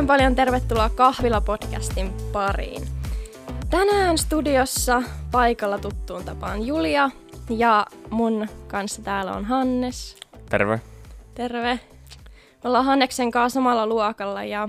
[0.00, 2.82] oikein paljon tervetuloa Kahvila-podcastin pariin.
[3.70, 7.10] Tänään studiossa paikalla tuttuun tapaan Julia
[7.50, 10.16] ja mun kanssa täällä on Hannes.
[10.50, 10.80] Terve.
[11.34, 11.80] Terve.
[12.64, 14.68] Me ollaan Hanneksen kanssa samalla luokalla ja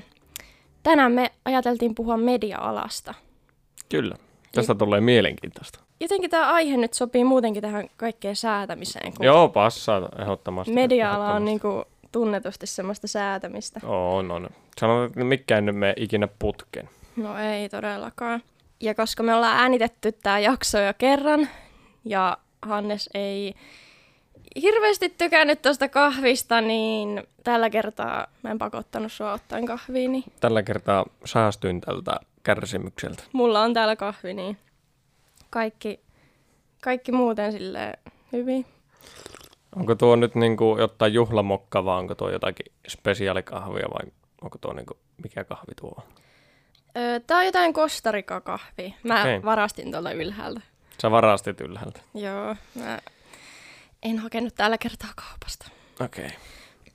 [0.84, 3.13] tänään me ajateltiin puhua media-alasta.
[3.89, 4.16] Kyllä.
[4.52, 5.80] Tästä tulee mielenkiintoista.
[6.00, 9.13] Jotenkin tämä aihe nyt sopii muutenkin tähän kaikkeen säätämiseen.
[9.13, 10.73] Kun Joo, passaa ehdottomasti.
[10.73, 13.80] Media-ala on niinku tunnetusti semmoista säätämistä.
[13.84, 14.50] On, on.
[14.80, 16.90] Sanotaan, että mikään nyt mene ikinä putken.
[17.16, 18.44] No ei todellakaan.
[18.80, 21.50] Ja koska me ollaan äänitetty tämä jakso jo kerran,
[22.06, 23.56] ja Hannes ei
[24.62, 30.64] hirveästi tykännyt tuosta kahvista, niin tällä kertaa mä en pakottanut sua ottain kahvia, niin Tällä
[30.64, 33.23] kertaa säästyin tältä kärsimykseltä.
[33.34, 34.58] mulla on täällä kahvi, niin
[35.50, 36.00] kaikki,
[36.81, 37.94] kaikki muuten sille
[38.34, 38.66] hyvin.
[39.75, 44.97] Onko tuo nyt niinku jotain juhlamokka vai onko tuo jotakin spesiaalikahvia vai onko tuo niinku,
[45.23, 46.03] mikä kahvi tuo on?
[46.97, 48.94] Öö, tää on jotain kostarikakahvia.
[49.03, 49.44] Mä Okei.
[49.44, 50.61] varastin tuolta ylhäältä.
[51.02, 52.00] Sä varastit ylhäältä.
[52.13, 53.00] Joo, mä
[54.03, 55.67] en hakenut tällä kertaa kaupasta.
[56.06, 56.25] Okei.
[56.25, 56.38] Okay.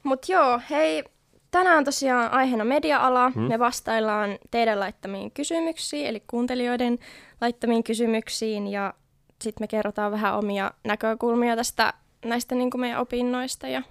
[0.02, 1.04] Mut joo, hei,
[1.50, 3.30] tänään tosiaan aiheena media-ala.
[3.30, 3.42] Hmm.
[3.42, 6.98] Me vastaillaan teidän laittamiin kysymyksiin, eli kuuntelijoiden
[7.40, 8.94] laittamiin kysymyksiin, ja
[9.42, 11.92] sitten me kerrotaan vähän omia näkökulmia tästä
[12.26, 13.82] näistä niin kuin meidän opinnoista ja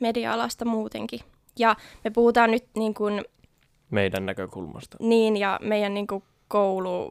[0.00, 1.20] media-alasta muutenkin.
[1.58, 3.24] Ja me puhutaan nyt niin, kuin,
[3.90, 4.96] Meidän näkökulmasta.
[5.00, 7.10] niin ja meidän niin kuin koulu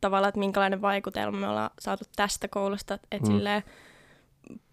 [0.00, 3.26] tavallaan, että minkälainen vaikutelma me ollaan saatu tästä koulusta, että Hmm.
[3.26, 3.62] silleen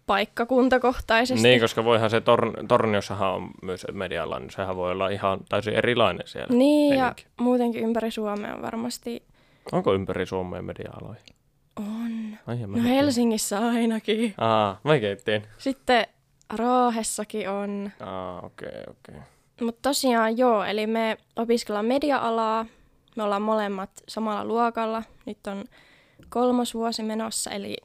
[0.06, 1.48] paikkakuntakohtaisesti.
[1.48, 5.74] Niin, koska voihan se tor- Torniossahan on myös media niin sehän voi olla ihan täysin
[5.74, 6.56] erilainen siellä.
[6.56, 7.26] Niin, ja meininki.
[7.40, 9.22] muutenkin ympäri Suomea on varmasti
[9.72, 11.20] Onko ympäri Suomea media-aloja?
[11.76, 12.38] On.
[12.46, 12.88] Ai, No tiedä.
[12.88, 14.34] Helsingissä ainakin.
[14.38, 15.42] Aa, mä keittiin.
[15.58, 16.06] Sitten
[16.56, 17.90] Raahessakin on.
[18.00, 19.14] Aa, okei, okay, okei.
[19.14, 19.20] Okay.
[19.60, 22.66] Mutta tosiaan joo, eli me opiskellaan media-alaa.
[23.16, 25.02] Me ollaan molemmat samalla luokalla.
[25.26, 25.64] Nyt on
[26.28, 27.76] kolmas vuosi menossa, eli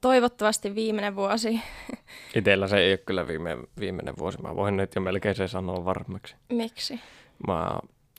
[0.00, 1.60] toivottavasti viimeinen vuosi.
[2.34, 4.42] Itellä se ei ole kyllä viime, viimeinen vuosi.
[4.42, 6.34] Mä voin nyt jo melkein se sanoa varmaksi.
[6.52, 7.00] Miksi?
[7.46, 7.78] Mä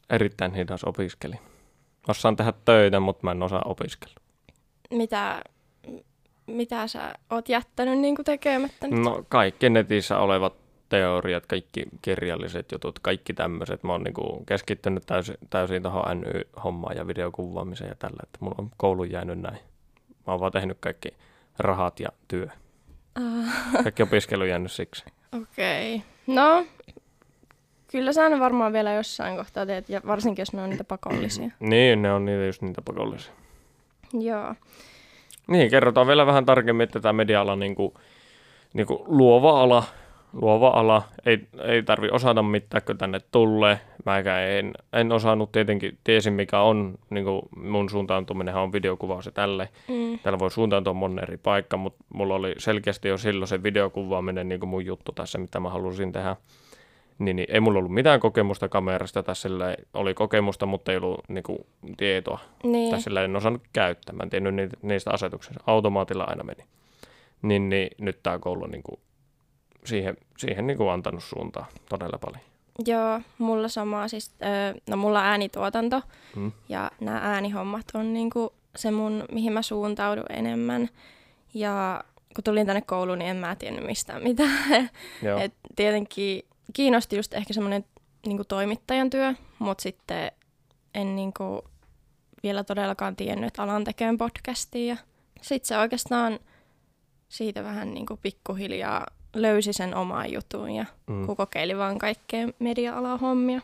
[0.10, 1.36] erittäin hidas opiskeli.
[2.08, 4.21] Osaan tehdä töitä, mutta mä en osaa opiskella.
[4.92, 5.42] Mitä,
[6.48, 9.00] mitä sä oot jättänyt niin tekemättä nyt?
[9.00, 10.54] No kaikki netissä olevat
[10.90, 13.84] teoriat, kaikki kirjalliset jutut, kaikki tämmöiset.
[13.84, 18.20] Mä oon niinku keskittynyt täysin, täysin tuohon NY-hommaan ja videokuvaamiseen ja tällä.
[18.24, 19.58] Että mulla on koulu jäänyt näin.
[20.28, 21.10] Mä oon vaan tehnyt kaikki
[21.60, 22.48] rahat ja työ.
[23.16, 25.06] Ah, Kaikki opiskelu jäänyt siksi.
[25.42, 25.96] Okei.
[25.96, 26.08] Okay.
[26.28, 26.66] No,
[27.92, 31.50] kyllä sä varmaan vielä jossain kohtaa teet, ja varsinkin jos ne on niitä pakollisia.
[31.60, 33.34] Niin, ne on niitä just niitä pakollisia.
[34.14, 34.56] Joo.
[35.48, 37.94] Niin, kerrotaan vielä vähän tarkemmin, että tämä media-ala niin kuin,
[38.74, 39.84] niin kuin luova ala,
[40.34, 43.80] luova ala, ei, ei tarvi osata mitään, kun tänne tulee.
[44.06, 49.32] Mäkään en, en osannut tietenkin, tiesin mikä on, niin kuin mun suuntautuminenhan on videokuvaus ja
[49.32, 49.70] tälle.
[49.88, 50.20] Mm.
[50.20, 54.60] Täällä voi suuntautua monen eri paikka, mutta mulla oli selkeästi jo silloin se videokuvaaminen niin
[54.60, 56.36] kuin mun juttu tässä, mitä mä halusin tehdä.
[57.22, 61.24] Niin, niin ei mulla ollut mitään kokemusta kamerasta, tässä sillä oli kokemusta, mutta ei ollut
[61.28, 61.58] niin kuin,
[61.98, 62.92] tietoa Niin.
[62.92, 64.16] tai sillä en osannut käyttää.
[64.16, 65.64] Mä en tiennyt niitä, niistä asetuksista.
[65.68, 66.64] Automaatilla aina meni.
[67.42, 69.00] Niin, niin nyt tämä koulu on niin kuin
[69.86, 72.42] siihen, siihen niin kuin antanut suuntaa todella paljon.
[72.86, 76.02] Joo, mulla sama siis, öö, no mulla äänituotanto
[76.36, 76.52] Mm.
[76.70, 80.90] ja nämä äänihommat on niinku se mun, mihin mä suuntaudun enemmän.
[81.54, 82.04] Ja
[82.36, 84.90] kun tulin tänne kouluun, niin en mä tiennyt mistään mitään.
[85.44, 86.44] Et tietenkin
[86.74, 87.86] kiinnosti just ehkä semmoinen
[88.26, 90.32] niinku toimittajan työ, mutta sitten
[90.96, 91.64] en niinku
[92.44, 94.98] vielä todellakaan tiennyt, että alan tekemään podcastia.
[95.42, 96.40] Sitten se oikeastaan
[97.30, 101.26] siitä vähän niinku pikkuhiljaa löysi sen oman jutun ja Mm.
[101.26, 103.62] kun kokeili vaan kaikkea media-alan hommia.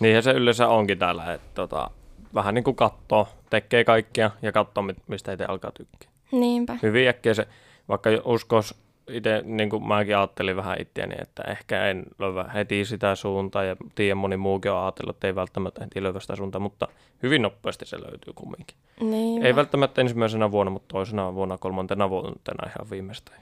[0.00, 1.90] Niinhän se yleensä onkin täällä, että tota,
[2.34, 6.10] vähän niin kuin katsoo, tekee kaikkia ja katsoo, mistä itse alkaa tykkää.
[6.32, 6.78] Niinpä.
[6.82, 7.48] Hyvin äkkiä se,
[7.88, 8.74] vaikka uskos
[9.08, 13.76] itse, niin kuin mäkin ajattelin vähän itseäni, että ehkä en löyvä heti sitä suuntaa ja
[13.94, 16.88] tiedän moni muukin on ajatellut, että ei välttämättä heti löyvä sitä suuntaa, mutta
[17.22, 18.76] hyvin nopeasti se löytyy kumminkin.
[19.00, 19.46] Niinpä.
[19.46, 22.32] Ei välttämättä ensimmäisenä vuonna, mutta toisena vuonna, kolmantena vuonna
[22.66, 23.40] ihan viimeistään.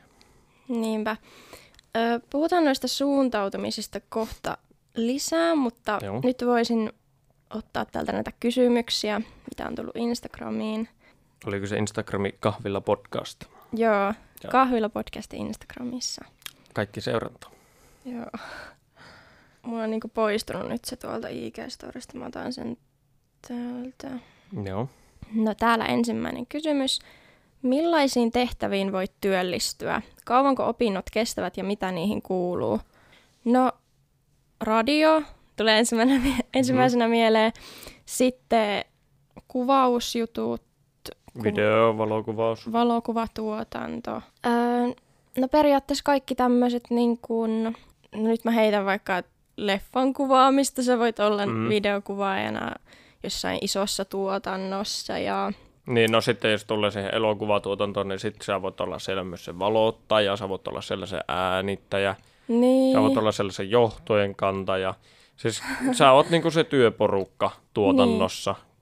[0.68, 1.16] Niinpä.
[1.96, 4.58] Ö, puhutaan noista suuntautumisista kohta
[4.96, 6.20] lisää, mutta Joo.
[6.24, 6.92] nyt voisin
[7.50, 10.88] ottaa täältä näitä kysymyksiä, mitä on tullut Instagramiin.
[11.46, 13.44] Oliko se Instagrami kahvilla podcast?
[13.72, 14.12] Joo,
[14.44, 14.50] Joo.
[14.50, 16.24] kahvilla podcasti Instagramissa.
[16.74, 17.50] Kaikki seuranta.
[18.04, 18.30] Joo.
[19.62, 22.18] Mulla on niinku poistunut nyt se tuolta IG-storista.
[22.18, 22.76] Mä otan sen
[23.48, 24.18] täältä.
[24.66, 24.88] Joo.
[25.34, 26.98] No täällä ensimmäinen kysymys.
[27.62, 30.02] Millaisiin tehtäviin voit työllistyä?
[30.24, 32.80] Kauanko opinnot kestävät ja mitä niihin kuuluu?
[33.44, 33.72] No
[34.60, 35.22] radio,
[35.56, 36.38] tulee ensimmäisenä, Mhm.
[36.54, 37.52] ensimmäisenä mieleen.
[38.06, 38.84] Sitten
[39.48, 40.68] kuvausjutut, Ku-
[41.42, 42.72] Video, valokuvaus.
[42.72, 44.10] valokuvatuotanto.
[44.46, 44.52] Öö,
[45.38, 47.72] no periaatteessa kaikki tämmöiset niin kuin, no
[48.28, 49.22] nyt mä heitän vaikka
[49.56, 51.52] leffan kuvaamista, sä voit olla Mm.
[51.52, 51.68] mm.
[51.68, 52.72] videokuvaajana
[53.22, 55.52] jossain isossa tuotannossa ja
[55.86, 59.58] Niin, no sitten jos tulee siihen elokuvatuotantoon, niin sitten sä voit olla siellä myös se
[59.58, 62.16] valottaja, sä voit olla siellä se äänittäjä,
[62.48, 64.94] niin, sä voit olla siellä se johtojen kantaja.
[65.36, 68.54] Siis sä oot niinku se työporukka tuotannossa.
[68.58, 68.73] niin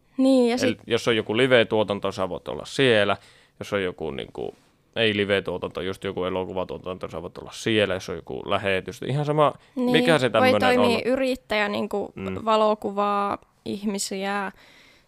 [0.48, 3.16] ja Eli sit, jos on joku live-tuotanto, sä voit olla siellä.
[3.58, 4.54] Jos on joku niinku,
[4.96, 7.94] ei live-tuotanto, just joku elokuvatuotanto, sä voit olla siellä.
[7.94, 11.02] Jos on joku lähetys, ihan sama, niin, mikä se voi tämmöinen toimia on.
[11.04, 12.44] yrittäjä, niin kuin mm.
[12.44, 14.52] valokuvaa ihmisiä,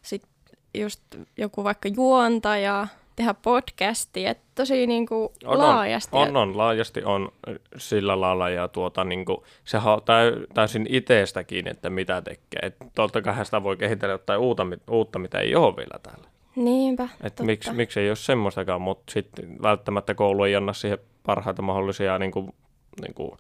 [0.03, 0.31] sitten
[0.75, 1.01] just
[1.37, 6.17] joku vaikka juontaja, tehdä podcastia, että tosi niin kuin On, laajasti.
[6.17, 7.33] On, on, on, laajasti on
[7.77, 12.61] sillä lailla ja tuota, niin kuin, sehän on täy, täysin itsestäkin, että mitä tekee.
[12.63, 16.29] Et totta kai sitä voi kehitellä jotain uutta, uutta, mitä ei ole vielä täällä.
[16.57, 21.63] Niinpä, Et miksi, miksi ei ole semmoistakaan, mutta sitten välttämättä koulu ei anna siihen parhaita
[21.63, 22.55] mahdollisia niin kuin,
[23.01, 23.31] niin kuin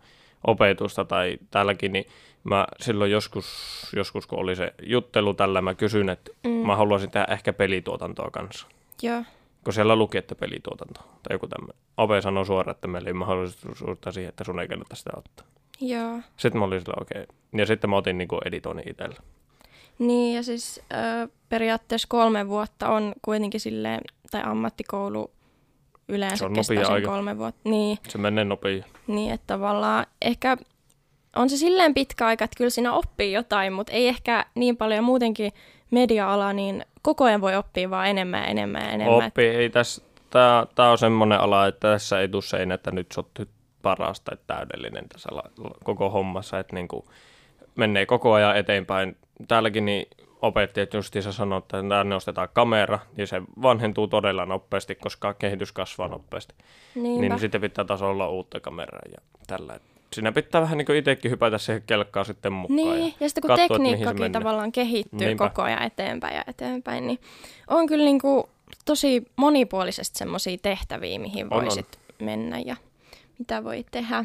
[0.46, 2.04] opetusta tai täälläkin, niin
[2.44, 3.46] mä silloin joskus,
[3.96, 6.30] joskus kun oli se juttelu tällä, mä kysyn, että.
[6.44, 6.50] Mm.
[6.50, 8.66] mä haluaisin tehdä ehkä pelituotantoa kanssa.
[9.02, 9.22] Joo,
[9.64, 11.76] Kun siellä luki, että pelituotanto tai joku tämmöinen.
[11.96, 15.46] Ope sanoi suoraan, että meillä ei mahdollisuutta siihen, että sun ei kannata sitä ottaa.
[15.80, 16.20] joo.
[16.36, 17.22] Sitten mä olin sillä okei.
[17.22, 17.36] Okay.
[17.56, 19.16] Ja sitten mä otin niinku editoinnin itsellä.
[19.98, 20.80] Niin ja siis
[21.24, 24.00] ö, periaatteessa kolme vuotta on kuitenkin silleen,
[24.30, 25.30] tai ammattikoulu
[26.08, 27.08] yleensä Se on kestää sen aika.
[27.08, 27.68] kolme vuotta.
[27.68, 28.84] Niin, Se menee nopea.
[29.06, 30.56] niin, että tavallaan ehkä
[31.36, 35.04] on se silleen pitkä aika, että kyllä siinä oppii jotain, mutta ei ehkä niin paljon
[35.04, 35.52] muutenkin
[35.90, 39.26] media-ala, niin koko ajan voi oppia vaan enemmän ja enemmän ja enemmän.
[39.26, 43.12] Oppi ei tässä, tää, tää on semmoinen ala, että tässä ei tule sein, että nyt
[43.12, 43.48] sä oot
[43.82, 45.28] paras tai täydellinen tässä
[45.84, 47.08] koko hommassa, että niinku
[47.74, 49.16] menee koko ajan eteenpäin.
[49.48, 50.06] Täälläkin niin
[50.42, 56.08] opettajat justiinsa sanoo, että tänne ostetaan kamera, niin se vanhentuu todella nopeasti, koska kehitys kasvaa
[56.08, 56.54] nopeasti.
[56.94, 57.20] Niinpä.
[57.20, 59.78] Niin sitten pitää taas olla uutta kameraa ja tällä.
[60.14, 62.76] Siinä pitää vähän niin kuin itsekin hypätä siihen kelkkaan sitten mukaan.
[62.76, 65.48] Niin, ja ja sitten kun katsoa, tekniikkakin tavallaan kehittyy Niinpä.
[65.48, 67.18] koko ajan eteenpäin ja eteenpäin, niin
[67.68, 68.44] on kyllä niin kuin
[68.84, 71.84] tosi monipuolisesti semmoisia tehtäviä, mihin On, voi on.
[72.18, 72.76] mennä ja
[73.38, 74.24] mitä voi tehdä.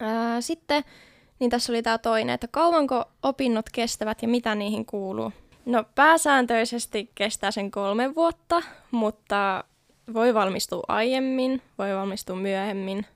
[0.00, 0.84] Ää, sitten,
[1.38, 5.32] niin tässä oli tämä toinen, että kauanko opinnot kestävät ja mitä niihin kuuluu.
[5.66, 9.64] No pääsääntöisesti kestää sen kolme vuotta, mutta
[10.14, 13.06] voi valmistua aiemmin, voi valmistua myöhemmin,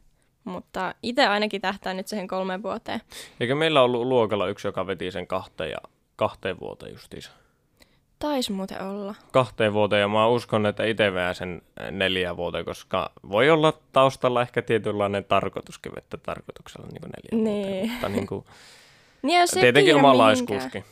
[0.46, 3.00] mutta itse ainakin tähtää nyt siihen kolmeen vuoteen.
[3.40, 5.78] Eikö meillä ollut luokalla yksi, joka veti sen kahteen, ja,
[6.16, 7.31] kahteen vuoteen justiinsa?
[8.19, 9.14] Taisi muuten olla.
[9.32, 14.43] Kahteen vuoteen, ja mä uskon, että itse veän sen neljä vuoteen, koska voi olla taustalla
[14.43, 17.72] ehkä tietynlainen tarkoituskin vettä tarkoituksella niin kuin neljä vuoteen.
[17.72, 17.90] Niin.
[17.90, 18.44] Mutta niin kuin,
[19.22, 20.84] Niin, jos ei tietenkin oma laiskuuskin.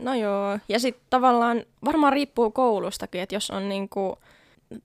[0.00, 4.18] No joo, ja sitten tavallaan varmaan riippuu koulustakin, että jos on niinku,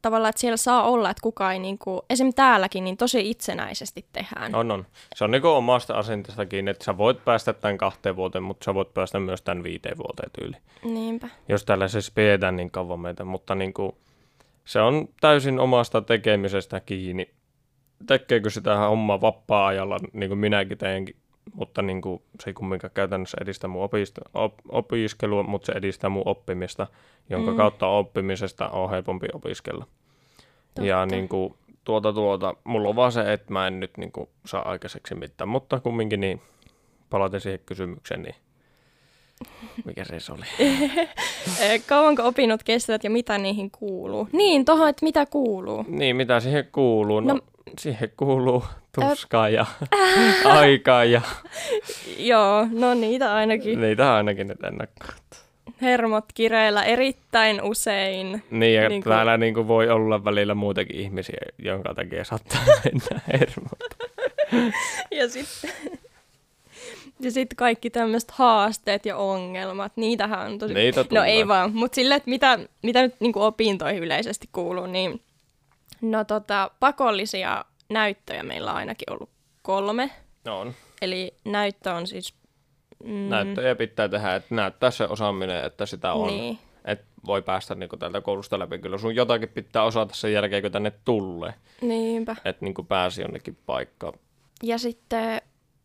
[0.01, 2.33] tavallaan, että siellä saa olla, että kukaan ei niinku, esim.
[2.33, 4.55] täälläkin, niin tosi itsenäisesti tehdään.
[4.55, 4.85] On, on.
[5.15, 8.65] Se on niin kuin omasta asenteesta kiinni, että sä voit päästä tämän kahteen vuoteen, mutta
[8.65, 10.61] sä voit päästä myös tämän viiteen vuoteen tyyliin.
[10.83, 11.29] Niinpä.
[11.49, 13.91] jos tällä siis pidetään niin kauan meitä, mutta niin kuin,
[14.65, 17.29] se on täysin omasta tekemisestä kiinni.
[18.07, 21.15] Tekeekö sitä hommaa vapaa-ajalla, niin kuin minäkin teenkin,
[21.53, 26.09] mutta niin kuin, se ei kumminkaan käytännössä edistä mun opist- op- opiskelua, mutta se edistää
[26.09, 26.87] mun oppimista,
[27.29, 27.57] jonka Mm.
[27.57, 29.85] kautta oppimisesta on helpompi opiskella.
[30.81, 31.15] Ja Totta.
[31.15, 34.69] niin kuin, tuota, tuota, mulla on vaan se, että mä en nyt niin kuin, saa
[34.69, 36.41] aikaiseksi mitään, mutta kumminkin niin,
[37.09, 38.35] palaten siihen kysymykseen, niin
[39.85, 40.45] mikä se oli?
[41.61, 44.27] Ö, Kauanko opinnot kestävät ja mitä niihin kuuluu?
[44.31, 45.85] Niin, tohon, että mitä kuuluu.
[45.87, 47.19] Niin, mitä siihen kuuluu?
[47.19, 47.39] No- no
[47.79, 48.63] siihen kuuluu
[49.09, 49.65] tuskaa ja
[50.45, 51.21] aikaa ja
[52.17, 53.81] Joo, no niitä ainakin.
[53.81, 55.13] niitä ainakin nyt ennakkoon.
[55.81, 58.43] Hermot kireillä erittäin usein.
[58.51, 62.59] Niin, ja Niin kuin- täällä niin kuin voi olla välillä muitakin ihmisiä, jonka takia saattaa
[62.85, 63.79] mennä hermot.
[65.11, 65.71] Ja sitten
[67.19, 70.73] ja sit kaikki tämmöiset haasteet ja ongelmat, niitähän on tosi...
[70.73, 71.25] Niitä No tulee.
[71.31, 75.21] ei vaan, mutta sille, että mitä, mitä nyt niin opintoihin yleisesti kuuluu, niin
[76.01, 79.29] no tota, pakollisia näyttöjä meillä on ainakin ollut
[79.61, 80.09] kolme.
[80.45, 80.73] No on.
[81.01, 82.33] Eli näyttö on siis...
[83.03, 86.27] Mm, Näyttöjä pitää tehdä, että näyttää se osaaminen, että sitä on.
[86.27, 88.79] Niin, Että voi päästä niin kuin tältä koulusta läpi.
[88.79, 91.53] Kyllä sun jotakin pitää osata sen jälkeen, kun tänne tulee.
[91.81, 92.35] niinpä.
[92.45, 94.13] Että niin kuin pääsi jonnekin paikkaan.
[94.63, 95.41] Ja sitten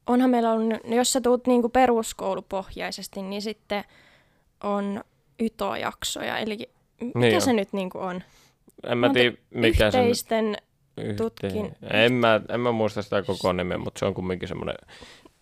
[0.06, 3.84] onhan meillä ollut, no jos sä tuut niinku peruskoulupohjaisesti, niin sitten
[4.64, 5.04] on
[5.40, 6.38] YTO-jaksoja.
[6.38, 6.58] Eli
[7.00, 7.56] mikä Niin se on.
[7.56, 8.22] nyt niinku on?
[8.86, 9.86] En mä tiedä, mikä.
[9.86, 10.56] Yhteisten,
[10.96, 11.16] Yhteen.
[11.16, 14.76] tutkin- En mä, en mä muista sitä koko nimeä, mutta se on kumminkin semmoinen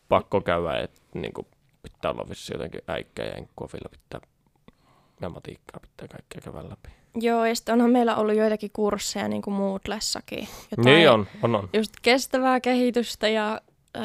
[0.09, 1.47] pakko käydä, että niinku
[1.83, 4.21] pitää olla vissi jotenkin äikkä ja enkkua vielä pitää
[5.21, 6.89] ja matikkaa pitää kaikkea käydä läpi.
[7.15, 10.49] Joo, ja sitten onhan meillä ollut joitakin kursseja niin kuin Moodlessakin.
[10.71, 11.69] Jotain Niin on, on, on.
[11.73, 13.61] Just kestävää kehitystä ja
[13.97, 14.01] ö,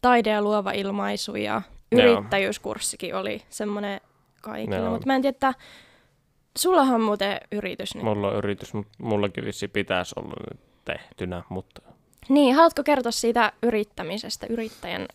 [0.00, 1.62] taide ja luova ilmaisu ja
[1.92, 4.00] yrittäjyyskurssikin oli semmoinen
[4.42, 4.90] kaikilla.
[4.90, 5.54] Mutta mä en tiedä, että
[6.58, 8.04] sullahan on muuten yritys nyt.
[8.04, 10.60] Mulla on yritys, mutta mullakin vissi pitäisi olla nyt
[10.92, 11.82] tehtynä, mutta...
[12.28, 15.06] Niin, haluatko kertoa siitä yrittämisestä, yrittäjän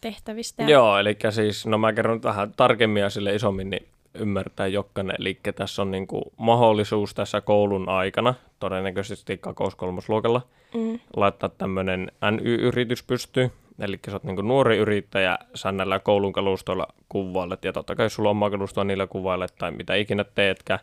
[0.00, 0.62] tehtävistä?
[0.62, 5.16] ja- Joo, eli siis, no mä kerron vähän tarkemmin ja sille isommin, niin ymmärtää jokainen.
[5.18, 10.42] Eli tässä on niinku mahdollisuus tässä koulun aikana, todennäköisesti kakos-kolmosluokalla,
[10.74, 11.00] Mm.
[11.16, 13.52] laittaa tämmöinen NY-yritys pystyyn.
[13.78, 18.28] Eli sä oot niinku nuori yrittäjä, sä näillä koulun kalustoilla kuvailet, ja totta kai sulla
[18.28, 20.80] on omaa kalustoa niillä kuvailet tai mitä ikinä teetkään,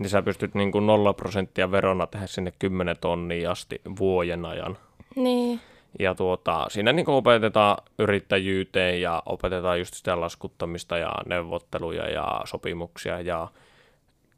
[0.00, 4.78] niin sä pystyt niinku nolla prosenttia verona tehdä sinne 10 tonnia asti vuoden ajan.
[5.16, 5.60] Niin,
[5.98, 13.20] Ja tuota, siinä niin opetetaan yrittäjyyteen ja opetetaan just sitä laskuttamista ja neuvotteluja ja sopimuksia
[13.20, 13.48] ja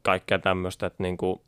[0.01, 0.85] kaikkea tämmöistä.
[0.85, 1.41] Että niin kuin,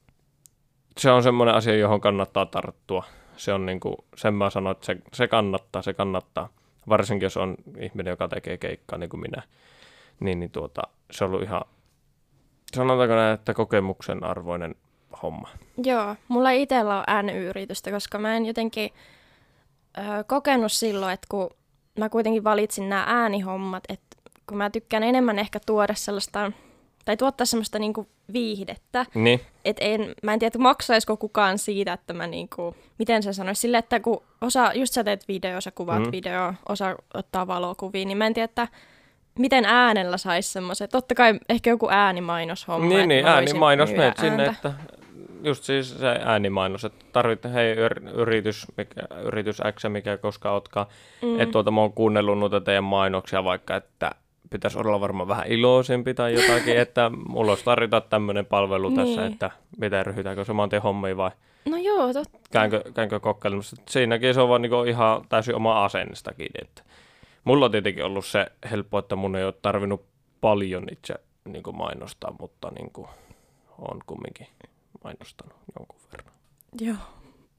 [0.97, 3.03] se on semmoinen asia, johon kannattaa tarttua.
[3.37, 6.49] Se on niin kuin, sen mä sanon, että se, se kannattaa, se kannattaa.
[6.89, 9.43] Varsinkin jos on ihminen, joka tekee keikkaa niin kuin minä.
[10.19, 10.81] Niin, niin tuota,
[11.11, 11.61] se on ollut ihan,
[12.73, 14.75] sanotaanko näin, että kokemuksen arvoinen
[15.23, 15.49] homma.
[15.83, 16.15] joo.
[16.27, 18.91] Mulla itsellä ole NY-yritystä, koska mä en jotenkin
[19.97, 21.49] ö, kokenut silloin, että kun
[21.99, 24.17] mä kuitenkin valitsin nämä äänihommat, että
[24.47, 26.51] kun mä tykkään enemmän ehkä tuoda sellaista,
[27.05, 31.93] tai tuottaa semmoista niinku viihdettä, Niin, et en, mä en tiedä, että maksaisiko kukaan siitä,
[31.93, 35.71] että mä niinku, miten se sanoisi, sille, että kun osa, just sä teet video, sä
[35.71, 36.11] kuvaat mm.
[36.11, 38.67] video, osa ottaa valokuvia, niin mä en tiedä, että
[39.39, 42.87] miten äänellä saisi semmoisen, totta kai ehkä joku äänimainoshomma.
[42.89, 44.73] Niin, niin äänimainos menet sinne, että
[45.43, 50.87] just siis se äänimainos, että tarvitsee hei yr- yritys, mikä, yritys X, mikä koska otkaa,
[51.21, 51.39] mm.
[51.39, 54.11] että tuota mä oon kuunnellut noita teidän mainoksia vaikka, että
[54.49, 59.33] pitäisi olla varmaan vähän iloisempi tai jotakin, että mulla olisi tarjota tämmöinen palvelu tässä, Niin.
[59.33, 61.31] että mitä ryhdytäänkö saman tien hommiin vai
[61.65, 62.39] No joo, totta.
[62.51, 63.75] käynkö, käynkö kokeilemassa.
[63.89, 66.47] Siinäkin se on vaan niinku ihan täysin oma asennestakin.
[66.61, 66.81] Että
[67.45, 70.05] mulla on tietenkin ollut se helppo, että mun ei ole tarvinnut
[70.41, 73.09] paljon itse niinku mainostaa, mutta niinku
[73.79, 74.47] on kumminkin
[75.03, 76.33] mainostanut jonkun verran.
[76.81, 76.95] Joo.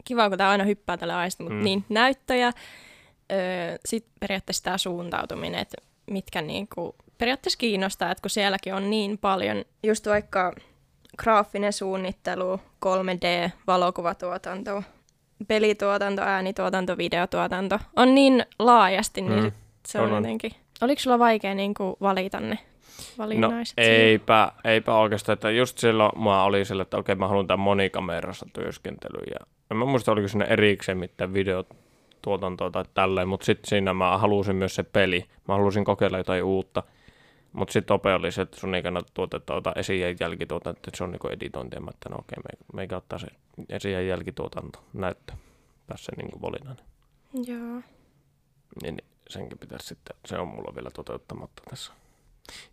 [0.04, 1.60] Kiva, kun tämä aina hyppää tälle aisti, mutta Mm.
[1.60, 1.64] mm.
[1.64, 2.52] niin, näyttöjä.
[3.32, 5.76] Öö, Sitten periaatteessa tämä suuntautuminen, että
[6.10, 10.52] mitkä niinku periaatteessa kiinnostaa, että kun sielläkin on niin paljon, just vaikka
[11.18, 14.82] graafinen suunnittelu, 3D, valokuvatuotanto,
[15.48, 19.52] pelituotanto, äänituotanto, videotuotanto, on niin laajasti, niin
[19.86, 20.50] Sit se on, On, jotenkin...
[20.80, 22.58] Oliko sulla vaikea niinku valita ne
[22.98, 23.74] No valinnaiset?
[23.80, 23.94] siinä?
[23.96, 28.46] eipä, eipä oikeastaan, että just silloin mä oli sillä, että okei mä haluan tämän monikamerassa
[28.52, 33.94] työskentelyä ja en mä muista oliko siinä erikseen mitään videotuotantoa tai tälleen, mutta sitten siinä
[33.94, 36.82] mä halusin myös se peli, mä halusin kokeilla jotain uutta,
[37.52, 40.96] mutta sitten Ope oli se, että sun ei kannata tuotetta ota esi- ja jälkituotanto, että
[40.98, 43.26] se on niinku editointia, mä että no okei, me, meikä ottaa se
[43.68, 45.32] esi- ja jälkituotanto näyttö,
[45.86, 46.84] tässä niinku volinainen,
[47.32, 47.82] Joo.
[48.82, 51.92] niin, niin senkin pitäisi sitten, se on mulla vielä toteuttamatta tässä.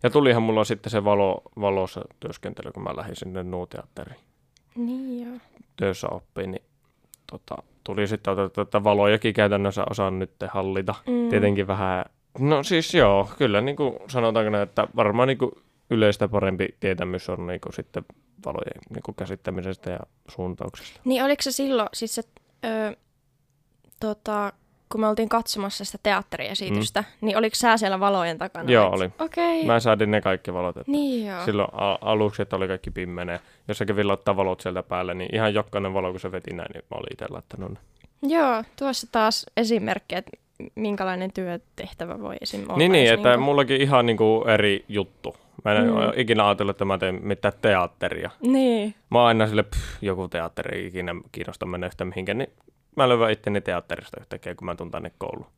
[0.02, 4.20] Ja tulihan mulla sitten se valo, valossa työskentely, kun mä lähdin sinne nuuteatteriin
[4.76, 5.38] Niin joo.
[5.76, 6.62] töissä oppiin, niin
[7.30, 10.94] tota, tuli sitten otettu, että valojakin käytännössä osaan nyt hallita.
[11.06, 11.28] Mm.
[11.28, 12.04] Tietenkin vähän,
[12.38, 15.50] no siis joo, kyllä niin kuin sanotaanko näin, että varmaan niin kuin
[15.90, 18.04] yleistä parempi tietämys on niin kuin sitten
[18.46, 21.00] valojen niin kuin käsittämisestä ja suuntauksesta.
[21.04, 22.22] Niin oliko se silloin, siis se,
[22.64, 22.96] ö,
[24.00, 24.52] tota,
[24.94, 27.26] kun me oltiin katsomassa sitä teatteriesitystä, mm.
[27.26, 28.70] niin oliko sä siellä valojen takana?
[28.70, 29.10] Joo, Et- oli.
[29.18, 29.64] Okei.
[29.66, 31.44] Mä säädin ne kaikki valot, että Niin joo.
[31.44, 33.40] silloin a- aluksi, että oli kaikki pimmenee.
[33.68, 36.70] Jos se kävi laittaa valot sieltä päälle, niin ihan jokainen valo, kun se veti näin,
[36.74, 37.78] niin mä olin itse laittanut ne.
[38.22, 40.30] Joo, tuossa taas esimerkki, että
[40.74, 42.62] minkälainen työtehtävä voi esim.
[42.68, 42.76] olla.
[42.78, 45.36] Niin, niin että niinku- mullakin ihan niin kuin eri juttu.
[45.64, 45.90] Mä en Mm.
[45.90, 45.96] mm.
[46.16, 48.30] ikinä ajatellut, että mä teen mitään teatteria.
[48.40, 52.50] Niin, Mä oon aina sille, pff, joku teatteri ei ikinä kiinnosta mennä yhtä mihinkään, niin
[52.96, 55.50] mä löyvän itteni teatterista yhtäkkiä, kun mä tuun tänne kouluun.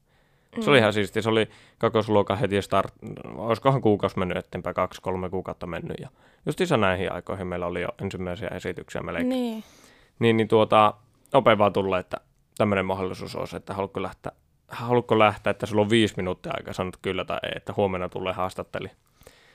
[0.61, 1.23] Se oli ihan siistiä.
[1.23, 2.95] Se oli kakosluokan heti start,
[3.37, 5.97] olisikohan kuukausi mennyt eteenpäin, kaksi, kolme kuukautta mennyt.
[6.01, 6.09] Ja
[6.47, 9.29] just isä näihin aikoihin meillä oli jo ensimmäisiä esityksiä melkein.
[9.29, 9.65] Niin,
[10.19, 10.37] niin.
[10.37, 10.95] niin, tuota,
[11.33, 12.17] nopea vaan tulla, että
[12.59, 14.33] tämmöinen mahdollisuus olisi, että haluatko lähteä,
[14.69, 18.33] haluatko lähteä, että sulla on viisi minuuttia aikaa, sanot kyllä tai ei, että huomenna tulee
[18.33, 18.89] haastatteli.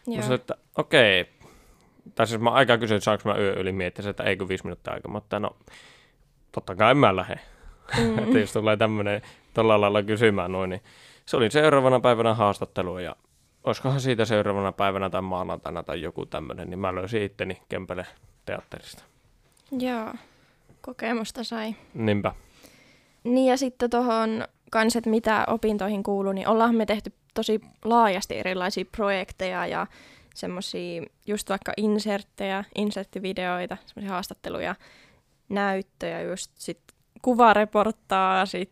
[0.07, 0.21] Mä Joo.
[0.21, 1.25] sanoin, että okei.
[2.15, 4.63] Tai siis mä aikaa kysyin, että saanko mä yö yli miettiä, että ei kun viisi
[4.63, 5.11] minuuttia aikaa.
[5.11, 5.55] Mutta no,
[6.51, 7.39] totta kai mä lähden.
[7.97, 8.19] Mm.
[8.23, 9.21] että jos tulee tämmöinen
[9.53, 10.81] tuolla lailla kysymään noin, niin
[11.25, 13.15] se oli seuraavana päivänä haastattelu ja
[13.63, 18.05] olisikohan siitä seuraavana päivänä tai maanantaina tai joku tämmöinen, niin mä löysin itteni Kempele
[18.45, 19.03] teatterista.
[19.79, 20.13] Joo,
[20.81, 21.75] kokemusta sai.
[21.93, 22.33] Niinpä.
[23.23, 28.37] Niin ja sitten tuohon kans, että mitä opintoihin kuuluu, niin ollaan me tehty tosi laajasti
[28.37, 29.87] erilaisia projekteja ja
[30.35, 34.75] semmoisia just vaikka inserttejä, inserttivideoita, semmoisia haastatteluja,
[35.49, 36.79] näyttöjä, just sit
[37.21, 38.71] kuvareporttaa, sit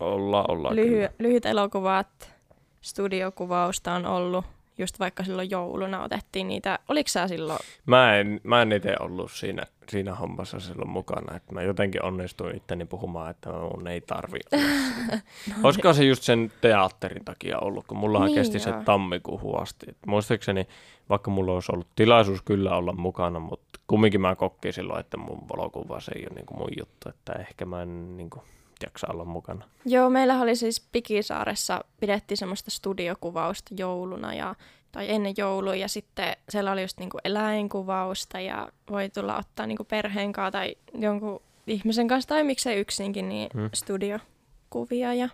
[0.00, 2.32] Olla, olla lyhy- lyhyt elokuvat,
[2.80, 4.44] studiokuvausta on ollut,
[4.78, 6.78] just vaikka silloin jouluna otettiin niitä.
[6.88, 7.58] Oliko sä silloin?
[7.86, 12.56] Mä en, mä en itse ollut siinä, siinä hommassa silloin mukana, että mä jotenkin onnistuin
[12.56, 14.38] itteni puhumaan, että mun ei tarvi
[15.48, 18.82] no, Olisiko se just sen teatterin takia ollut, kun mullahan Niin, kesti se joo.
[18.84, 19.86] tammikuuhun asti.
[19.88, 20.66] Et muistaakseni,
[21.08, 25.48] vaikka mulla olisi ollut tilaisuus kyllä olla mukana, mutta kumminkin mä kokkin silloin, että mun
[25.48, 28.42] valokuva se ei ole niin mun juttu, että ehkä mä en niin kuin,
[28.82, 29.64] jaksa olla mukana.
[29.84, 34.54] Joo, meillä oli siis Pikisaaressa, pidettiin semmoista studiokuvausta jouluna ja,
[34.92, 39.84] tai ennen joulua ja sitten siellä oli just niinku eläinkuvausta ja voi tulla ottaa niinku
[39.84, 43.70] perheen kanssa tai jonkun ihmisen kanssa tai miksei yksinkin niin Hmm.
[43.74, 45.28] studiokuvia ja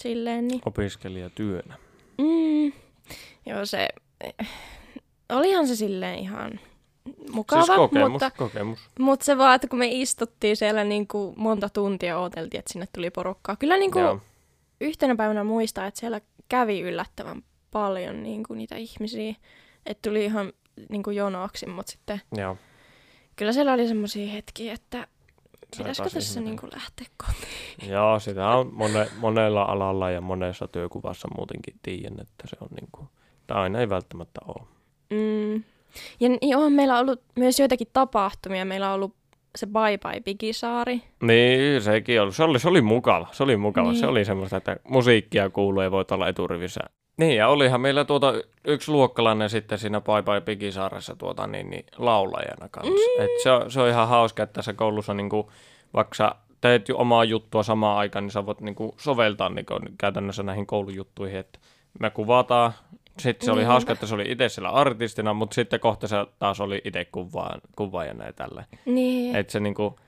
[0.00, 0.48] silleen.
[0.48, 0.60] Niin.
[0.66, 1.74] Opiskelijatyönä.
[2.18, 2.72] Mm,
[3.46, 3.88] joo, se,
[5.28, 6.60] olihan se silleen ihan
[7.32, 8.78] mukava, siis kokemus, mutta, kokemus.
[8.98, 12.88] mutta se vaan, että kun me istuttiin siellä niin kuin monta tuntia odoteltiin, että sinne
[12.94, 13.56] tuli porukkaa.
[13.56, 14.20] Kyllä niin kuin Joo.
[14.80, 19.34] yhtenä päivänä muistaa, että siellä kävi yllättävän paljon niin kuin niitä ihmisiä.
[19.86, 20.52] Että tuli ihan
[20.88, 22.56] niin kuin jonoksi, mutta sitten Joo.
[23.36, 25.06] kyllä siellä oli semmoisia hetkiä, että
[25.78, 27.90] pitäisikö tässä niin kuin lähteä kotiin.
[27.90, 32.88] Joo, sitä on mone, monella alalla ja monessa työkuvassa muutenkin tiedän, että se on niin
[32.92, 33.08] kuin,
[33.46, 34.66] tai aina ei välttämättä ole.
[35.10, 35.64] Mm.
[36.20, 38.64] Ja n- joo, meillä on ollut myös joitakin tapahtumia.
[38.64, 39.14] Meillä on ollut
[39.56, 41.02] se Bye Bye Pikisaari.
[41.22, 42.32] Niin, sekin oli.
[42.32, 43.28] Se oli, se oli mukava.
[43.32, 43.90] Se oli mukava.
[43.90, 44.00] Niin.
[44.00, 46.80] Se oli semmoista, että musiikkia kuuluu ja voit olla eturivissä.
[47.18, 48.34] Niin, ja olihan meillä tuota
[48.64, 52.92] yksi luokkalainen sitten siinä Bye Bye Pikisaaressa tuota, niin, niin, laulajana kanssa.
[53.18, 53.24] Mm.
[53.24, 55.50] Et se, on, se on ihan hauska, että tässä koulussa niinku,
[55.94, 60.42] vaikka sä teet jo omaa juttua samaan aikaan, niin sä voit niinku, soveltaa niinku, käytännössä
[60.42, 61.58] näihin koulujuttuihin, että
[62.00, 62.72] me kuvataan.
[63.18, 63.72] Sitten se oli Niinpä.
[63.72, 67.58] hauska, että se oli itse siellä artistina, mutta sitten kohta se taas oli itse kuvaa,
[67.76, 68.66] kuvaajana ja tälleen.
[68.84, 69.36] Niin.
[69.36, 69.98] Että se niinku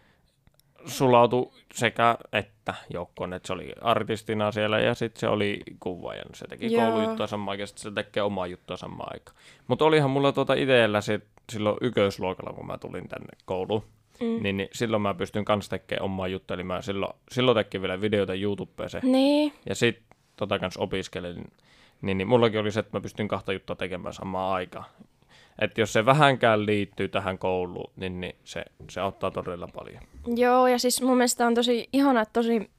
[0.87, 6.31] sulautui sekä että joukkoon, että se oli artistina siellä ja sitten se oli kuvaajana.
[6.35, 6.83] Se teki Joo.
[6.91, 9.37] koulujuttua samaan aikaan, sitten se tekee omaa juttua samaan aikaan.
[9.69, 11.21] Mutta olihan mulla tuota itsellä se
[11.53, 13.85] silloin ykkösluokalla, kun mä tulin tänne kouluun,
[14.21, 14.43] Mm.
[14.43, 16.55] niin, niin silloin mä pystyn kanssa tekemään omaa juttua.
[16.55, 19.01] Eli mä silloin, silloin tekin vielä videoita YouTubeen se.
[19.03, 19.53] Niin.
[19.69, 20.05] Ja sitten
[20.37, 21.45] tota kanssa opiskelin.
[22.03, 24.85] Niin, niin mullakin oli se, että mä pystyn kahta juttua tekemään samaan aikaan.
[25.59, 30.03] Että jos se vähänkään liittyy tähän kouluun, niin, niin se, se auttaa todella paljon.
[30.27, 32.71] Joo, ja siis mun mielestä on tosi ihana, että tosi,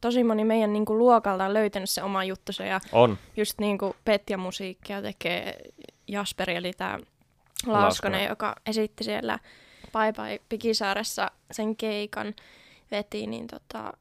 [0.00, 2.64] tosi moni meidän niin kuin, luokalta on löytänyt se oma juttunsa.
[2.64, 3.18] Ja On.
[3.36, 5.60] just niin kuin Petja musiikkia tekee
[6.08, 7.82] Jasperi, eli tämä Laaskonen.
[7.82, 9.38] Laaskonen, joka esitti siellä
[9.92, 12.34] Bye Bye Pikisaaressa sen keikan
[12.90, 13.92] veti, niin tota,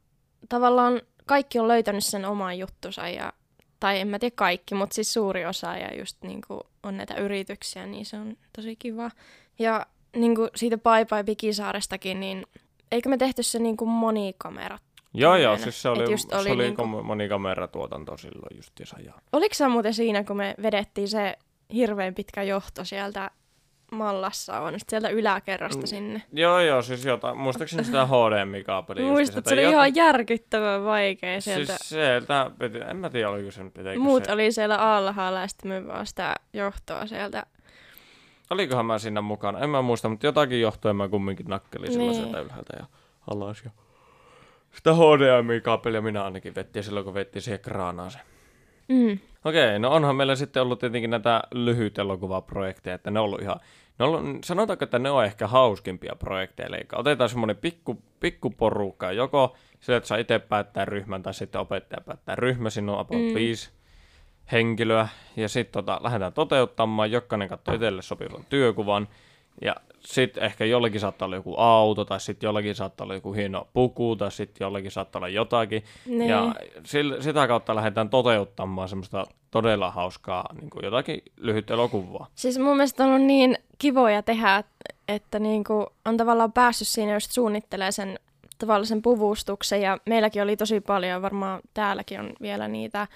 [0.49, 3.33] tavallaan kaikki on löytänyt sen oman juttunsa ja
[3.79, 7.15] tai en mä tiedä kaikki, mutta siis suuri osa ja just niin kuin on näitä
[7.15, 9.11] yrityksiä, niin se on tosi kiva.
[9.59, 12.45] Ja niin kuin siitä Bye Bye Pikisaarestakin, niin
[12.91, 14.81] eikö me tehty se niin kuin monikamerat?
[15.13, 18.99] Joo, joo, siis se oli, se oli oli niinku- kom- monikameratuotanto silloin justiinsa.
[18.99, 19.13] Ja...
[19.33, 21.37] Oliko sä muuten siinä, kun me vedettiin se
[21.73, 23.31] hirveän pitkä johto sieltä
[23.91, 25.87] Mallassa on, sit sieltä yläkerrasta Mm.
[25.87, 26.21] sinne?
[26.33, 29.03] Joo, joo, siis jotain, muistaakseni sitä HDMI-kaapelia.
[29.05, 31.65] Muistat, se oli ihan järkyttävän vaikea sieltä.
[31.77, 34.31] Siis sieltä, piti, en mä tiedä, oliko se nyt, pitäikö Muut se...
[34.31, 37.45] oli siellä alhaalla ja sitten me vaan sitä johtoa sieltä.
[38.49, 42.15] Olikohan mä siinä mukana, en mä muista, mutta jotakin johtuen mä kumminkin nakkelin Niin.
[42.15, 42.85] sieltä ylhäältä ja
[43.27, 43.61] alas.
[43.65, 43.71] Ja...
[44.75, 48.23] Sitä HDMI-kaapelia minä ainakin vettiin silloin, kun vettiin siihen kraanaaseen.
[48.87, 49.19] Mm.
[49.45, 53.59] Okei, no onhan meillä sitten ollut tietenkin näitä lyhyt elokuvaprojekteja, että ne on ollut ihan,
[53.99, 58.49] ne on ollut, sanotaanko, että ne on ehkä hauskimpia projekteja, eli otetaan semmoinen pikku, pikku
[58.49, 62.99] porukka, joko sillä, että saa itse päättää ryhmän, tai sitten opettaja päättää ryhmä, siinä on
[62.99, 63.33] about mm.
[63.33, 63.69] viisi
[64.51, 69.07] henkilöä, ja sitten tota, lähdetään toteuttamaan, jokainen katsoo itselle sopivan työkuvan,
[69.61, 73.67] ja sitten ehkä jollakin saattaa olla joku auto, tai sitten jollakin saattaa olla joku hieno
[73.73, 76.29] puku, tai sitten jollakin saattaa olla jotakin, Niin.
[76.29, 82.27] ja sillä, sitä kautta lähdetään toteuttamaan semmoista todella hauskaa niin kuin jotakin lyhyt elokuvaa.
[82.35, 84.75] Siis mun mielestä on ollut niin kivoja tehdä, että,
[85.07, 88.19] että niinku on tavallaan päässyt siinä just suunnittelemaan sen
[88.57, 89.81] tavallaan sen puvustuksen.
[89.81, 93.07] Ja meilläkin oli tosi paljon, varmaan täälläkin on vielä niitä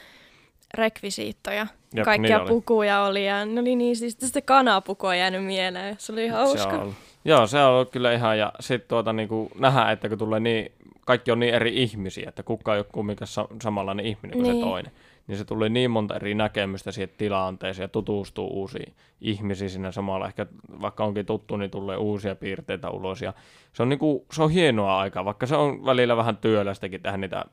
[0.73, 1.67] rekvisiittoja.
[1.95, 2.49] Jep, Kaikkia niin oli.
[2.49, 5.95] pukuja oli ja ne oli niin siis sitä kanapukua on jäänyt mieleen.
[5.99, 6.73] Se oli Se hauska.
[6.73, 6.95] on ollut.
[7.25, 10.71] Joo, se on ollut kyllä ihan, ja sitten tuota, niin nähdään, että kun tulee niin,
[11.05, 14.55] kaikki on niin eri ihmisiä, että kukaan ei ole kumminkaan sa- samanlainen ihminen kuin Niin.
[14.63, 14.91] se toinen.
[15.27, 20.27] Niin se tulee niin monta eri näkemystä siihen tilanteeseen ja tutustuu uusiin ihmisiin siinä samalla.
[20.27, 20.45] Ehkä
[20.81, 23.21] vaikka onkin tuttu, niin tulee uusia piirteitä ulos.
[23.21, 23.33] Ja
[23.73, 27.45] se on, niinku, se on hienoa aikaa, vaikka se on välillä vähän työlästäkin tehdä niitä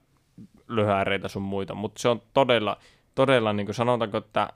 [0.68, 2.76] lyhääreitä sun muita, mutta se on todella
[3.14, 4.48] todella, niin kuin sanotaanko, että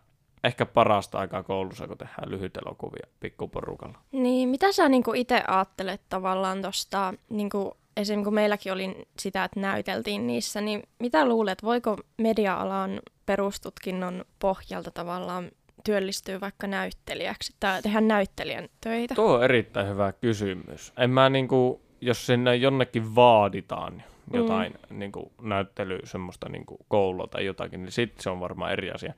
[0.45, 3.99] ehkä parasta aikaa koulussa, kun tehdään lyhyt elokuvia pikkuporukalla.
[4.12, 9.61] Niin, mitä sä niinku itse ajattelet tavallaan tuosta, niinku, esimerkiksi kun meilläkin oli sitä, että
[9.61, 15.51] näyteltiin niissä, niin mitä luulet, voiko media-alan perustutkinnon pohjalta tavallaan
[15.85, 19.14] työllistyä vaikka näyttelijäksi tai tehdä näyttelijän töitä?
[19.14, 20.93] Tuo on erittäin hyvä kysymys.
[20.97, 24.99] En mä niinku, jos sinne jonnekin vaaditaan jotain mm.
[24.99, 29.14] niinku, näyttelyä, semmoista niinku, koulua tai jotakin, niin sitten se on varmaan eri asia.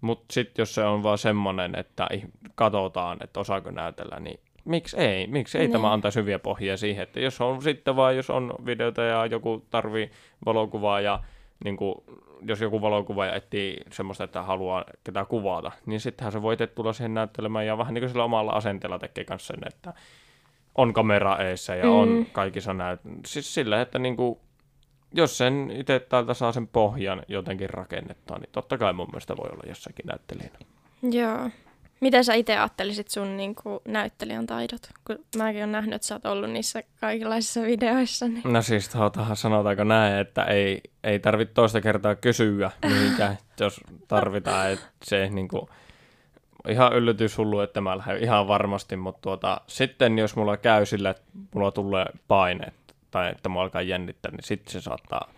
[0.00, 2.08] Mutta sitten jos se on vaan semmoinen, että
[2.54, 5.26] katsotaan, että osaako näytellä, niin miksi ei?
[5.26, 5.72] Miksi ei ne.
[5.72, 5.92] tämä niin.
[5.92, 10.10] antaisi hyviä pohjia siihen, että jos on sitten vaan, jos on videota ja joku tarvii
[10.46, 11.20] valokuvaa ja
[11.64, 11.94] niin kuin,
[12.42, 17.14] jos joku valokuvaaja etsii semmoista, että haluaa ketään kuvata, niin sittenhän se voi tulla siihen
[17.14, 19.94] näyttelemään ja vähän niin kuin sillä omalla asenteella tekee kanssa sen, että
[20.74, 21.90] on kamera eessä ja mm.
[21.90, 23.00] on kaikissa näyt...
[23.26, 24.38] Siis sillä, että niin kuin,
[25.14, 29.48] jos sen itse täältä saa sen pohjan jotenkin rakennettua, niin totta kai mun mielestä voi
[29.52, 30.58] olla jossakin näyttelijänä.
[31.02, 31.50] Joo.
[32.00, 34.80] Miten sä itse ajattelisit sun niin kuin, näyttelijän taidot?
[35.06, 38.28] Kun mäkin olen nähnyt, että sä oot ollut niissä kaikenlaisissa videoissa.
[38.28, 38.42] Niin...
[38.44, 44.70] No siis tuotahan sanotaanko näin, että ei, ei tarvitse toista kertaa kysyä mihinkään, jos tarvitaan.
[44.70, 45.62] Että se niin kuin,
[46.68, 51.10] ihan yllätys hullu, että mä lähden ihan varmasti, mutta tuota, sitten jos mulla käy sillä,
[51.10, 51.22] että
[51.54, 52.72] mulla tulee paine
[53.10, 55.32] tai että mua alkaa jännittää, niin sitten se saattaa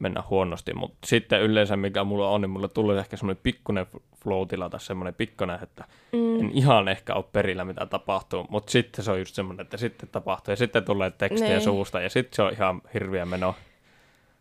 [0.00, 3.86] mennä huonosti, mutta sitten yleensä mikä mulla on, niin mulla tulee ehkä semmoinen pikkuinen
[4.22, 6.40] flow tai semmoinen pikkuinen, että mm.
[6.40, 10.08] en ihan ehkä ole perillä, mitä tapahtuu, mutta sitten se on just semmoinen, että sitten
[10.08, 11.60] tapahtuu ja sitten tulee tekstiä niin.
[11.60, 13.54] suusta ja sitten se on ihan hirviä meno.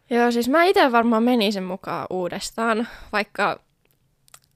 [0.09, 3.59] Joo, siis mä itse varmaan menin sen mukaan uudestaan, vaikka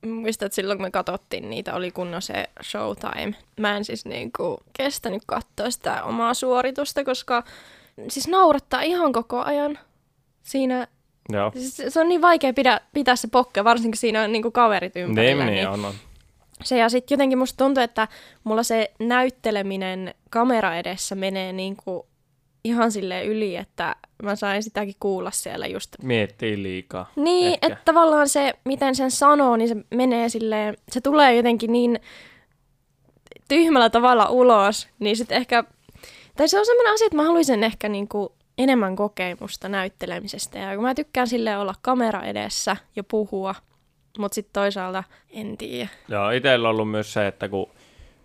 [0.06, 3.36] muistan, että silloin kun me katsottiin niitä, oli kunnon se showtime.
[3.60, 7.44] Mä en siis niinku kestänyt katsoa sitä omaa suoritusta, koska
[8.08, 9.80] siis naurattaa ihan koko ajan
[10.44, 10.88] siinä
[11.30, 11.52] Joo.
[11.56, 15.46] Siis se on niin vaikea pidä, pitää se pokke, varsinkin siinä on niinku kaverit ympärillä.
[15.46, 15.94] Niin, niin, on, on.
[16.64, 18.08] Se ja sitten jotenkin musta tuntuu, että
[18.44, 22.08] mulla se näytteleminen kamera edessä menee niinku
[22.66, 25.96] ihan sille yli, että mä sain sitäkin kuulla siellä just.
[26.04, 27.12] Miettii liikaa.
[27.16, 27.68] Niin, ehkä.
[27.68, 32.00] että tavallaan se, miten sen sanoo, niin se menee silleen, se tulee jotenkin niin
[33.48, 35.64] tyhmällä tavalla ulos, niin sitten ehkä,
[36.38, 40.60] tai se on semmoinen asia, että mä haluaisin ehkä niinku enemmän kokemusta näyttelemisestä.
[40.60, 43.56] Ja kun mä tykkään sille olla kamera edessä ja puhua,
[44.18, 45.90] mutta sitten toisaalta en tiedä.
[46.08, 47.70] Joo, itsellä on ollut myös se, että kun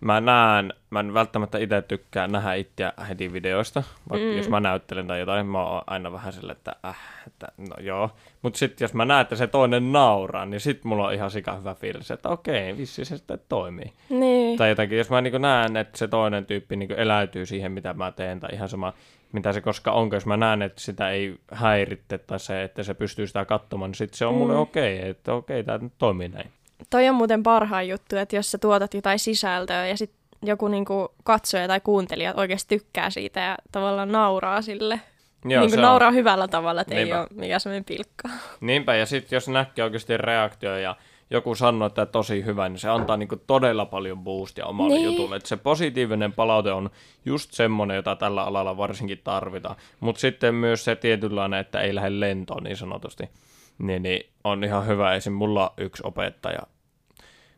[0.01, 4.37] mä näen, mä en välttämättä itse tykkää nähdä itseä heti videoista, vaikka mm.
[4.37, 8.09] jos mä näyttelen tai jotain, mä oon aina vähän sille, että äh, että no joo.
[8.41, 11.55] Mutta sitten jos mä näen, että se toinen nauraa, niin sitten mulla on ihan sika
[11.55, 13.93] hyvä fiilis, että okei, vissi se sitten toimii.
[14.09, 14.57] Niin.
[14.57, 18.11] Tai jotenkin, jos mä niin näen, että se toinen tyyppi niin eläytyy siihen, mitä mä
[18.11, 18.93] teen, tai ihan sama,
[19.31, 22.93] mitä se koska onko, jos mä näen, että sitä ei häiritte tai se, että se
[22.93, 24.37] pystyy sitä katsomaan, niin sitten se on mm.
[24.37, 26.51] mulle okei, okay, että okei, okay, tämä toimii näin.
[26.91, 31.09] Toi on muuten parhain juttu, että jos sä tuotat jotain sisältöä ja sitten joku niinku
[31.23, 35.01] katsoja tai kuuntelija oikeasti tykkää siitä ja tavallaan nauraa sille.
[35.45, 36.15] Joo, niin nauraa on.
[36.15, 37.15] hyvällä tavalla, että Niinpä.
[37.15, 38.29] ei ole mikään semmoinen pilkka.
[38.61, 40.95] Niinpä, ja sitten jos näkee oikeasti reaktio ja
[41.29, 45.05] joku sanoo, että tosi hyvä, niin se antaa niin kuin todella paljon boostia omalle niin.
[45.05, 45.35] jutulle.
[45.35, 46.89] Että se positiivinen palaute on
[47.25, 49.75] just semmoinen, jota tällä alalla varsinkin tarvitaan.
[49.99, 53.29] Mutta sitten myös se tietynlainen, että ei lähde lentoon niin sanotusti,
[53.77, 55.13] niin, niin on ihan hyvä.
[55.13, 55.33] Esim.
[55.33, 56.59] mulla yksi opettaja,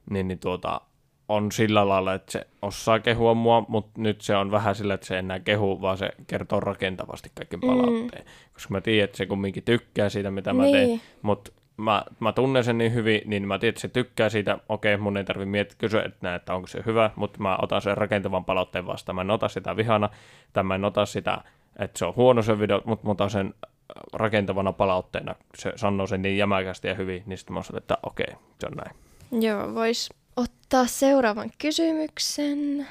[0.09, 0.81] niin, niin tuota,
[1.27, 5.07] on sillä lailla, että se osaa kehua mua, mutta nyt se on vähän sillä, että
[5.07, 7.67] se enää kehu, vaan se kertoo rakentavasti kaiken mm.
[7.67, 8.23] palautteen.
[8.23, 8.31] Mm.
[8.53, 10.73] Koska mä tiedän, että se kumminkin tykkää siitä, mitä mä niin.
[10.73, 14.57] teen, mutta mä, mä tunnen sen niin hyvin, niin mä tiedän, että se tykkää siitä.
[14.69, 17.81] Okei, mun ei tarvitse miettiä, kysyä, että, näin, että onko se hyvä, mutta mä otan
[17.81, 19.15] sen rakentavan palautteen vastaan.
[19.15, 20.09] Mä en ota sitä vihana,
[20.53, 21.41] tai mä en ota sitä,
[21.79, 23.71] että se on huono se video, mutta mä otan sen äh,
[24.13, 25.35] rakentavana palautteena.
[25.55, 28.73] Se sanoo sen niin jämäkästi ja hyvin, niin sitten mä sanon, että okei, se on
[28.77, 28.95] näin.
[29.41, 32.87] Joo, vois ottaa seuraavan kysymyksen.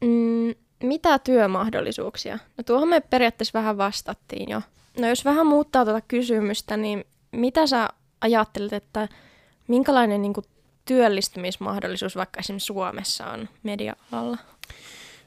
[0.00, 2.38] Mm, mitä työmahdollisuuksia?
[2.56, 4.62] No tuohon me periaatteessa vähän vastattiin jo.
[4.98, 7.88] No jos vähän muuttaa tuota kysymystä, niin mitä sä
[8.20, 9.08] ajattelet, että
[9.68, 10.46] minkälainen niin kuin,
[10.84, 14.38] työllistymismahdollisuus vaikka esimerkiksi Suomessa on media-alalla?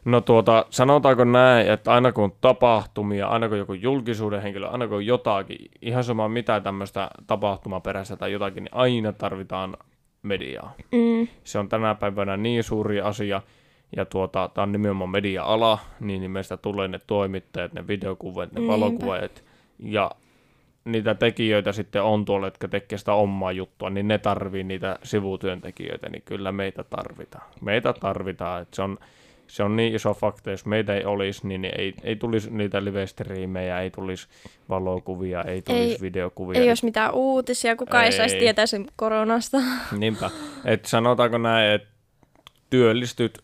[0.09, 4.87] No tuota, sanotaanko näin, että aina kun on tapahtumia, aina kun joku julkisuuden henkilö, aina
[4.87, 9.77] kun on jotakin, ihan sama mitä tämmöistä tapahtumaperäistä tai jotakin, niin aina tarvitaan
[10.23, 10.73] mediaa.
[10.91, 11.27] Mm.
[11.43, 13.41] Se on tänä päivänä niin suuri asia,
[13.95, 18.67] ja tuota, tämä on nimenomaan media-ala, niin, niin meistä tulee ne toimittajat, ne videokuvat, ne
[18.67, 19.43] valokuvat,
[19.79, 20.11] ja
[20.85, 26.09] niitä tekijöitä sitten on tuolla, jotka tekee sitä omaa juttua, niin ne tarvii niitä sivutyöntekijöitä,
[26.09, 27.49] niin kyllä meitä tarvitaan.
[27.61, 28.97] Meitä tarvitaan, että se on
[29.49, 33.79] se on niin iso fakta, jos meitä ei olisi, niin ei, ei tulisi niitä live-striimejä,
[33.81, 34.27] ei tulisi
[34.69, 36.61] valokuvia, ei tulisi Ei- videokuvia.
[36.61, 39.57] Ei olisi mitään uutisia, kukaan ei, ei saisi tietää sen koronasta.
[39.97, 40.29] Niinpä.
[40.65, 41.87] Et sanotaanko näin, että
[42.69, 43.39] työllistyt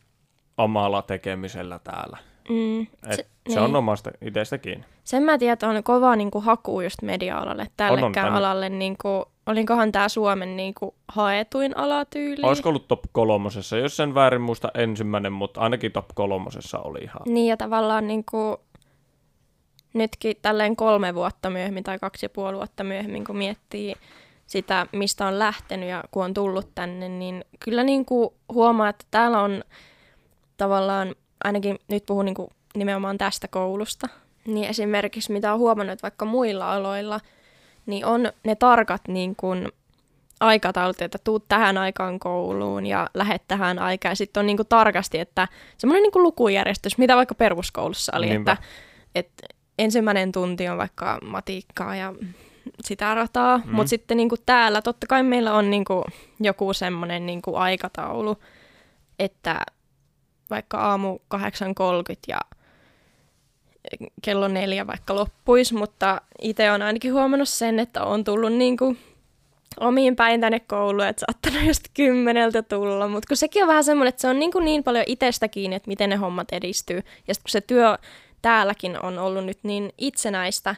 [0.57, 2.17] omalla tekemisellä täällä.
[2.49, 2.81] Mm.
[2.81, 3.75] Et se, Se- on niin.
[3.75, 4.85] omasta itsestä kiinni.
[5.03, 8.37] Sen mä tiedän, että on kova niin kuin, haku just media-alalle, tällekään tänne.
[8.37, 8.69] alalle.
[8.69, 12.41] Niin kuin, olinkohan tämä Suomen niin kuin, haetuin alatyyli?
[12.43, 17.21] Olisiko ollut top kolmosessa, jos sen väärin muista ensimmäinen, mutta ainakin top kolmosessa oli ihan.
[17.25, 18.58] Niin ja tavallaan niin kuin,
[19.93, 23.95] nytkin tälleen kolme vuotta myöhemmin tai kaksi ja puoli vuotta myöhemmin, kun miettii
[24.47, 29.05] sitä, mistä on lähtenyt ja kun on tullut tänne, niin kyllä niin kuin huomaa, että
[29.12, 29.63] täällä on
[30.58, 34.08] tavallaan, ainakin nyt puhun niin kuin nimenomaan tästä koulusta,
[34.47, 37.19] niin esimerkiksi mitä on huomannut, vaikka muilla aloilla,
[37.86, 39.67] niin on ne tarkat niin kuin
[40.39, 44.12] aikataulut, että tuut tähän aikaan kouluun ja lähet tähän aikaan.
[44.12, 48.30] Ja sitten on niin kuin tarkasti, että semmoinen niin kuin lukujärjestys, mitä vaikka peruskoulussa oli,
[48.30, 48.52] Niinpä.
[48.52, 48.63] että,
[49.15, 49.48] että
[49.80, 52.13] ensimmäinen tunti on vaikka matikkaa ja
[52.84, 53.71] sitä rataa, mm.
[53.71, 56.04] mutta sitten niin kuin täällä totta kai meillä on niin kuin
[56.39, 58.38] joku semmoinen niin kuin aikataulu,
[59.19, 59.62] että
[60.50, 61.39] vaikka aamu 8.30
[62.28, 62.39] ja
[64.21, 68.98] kello neljä vaikka loppuisi, mutta itse on ainakin huomannut sen, että on tullut niin kuin
[69.80, 74.10] omiin päin tänne kouluun, että saattanut just kymmeneltä tulla, mutta kun sekin on vähän semmoinen,
[74.10, 76.98] että se on niin, kuin niin paljon itsestä kiinni, että miten ne hommat edistyy.
[77.28, 77.98] Ja sitten kun se työ
[78.41, 80.76] täälläkin on ollut nyt niin itsenäistä,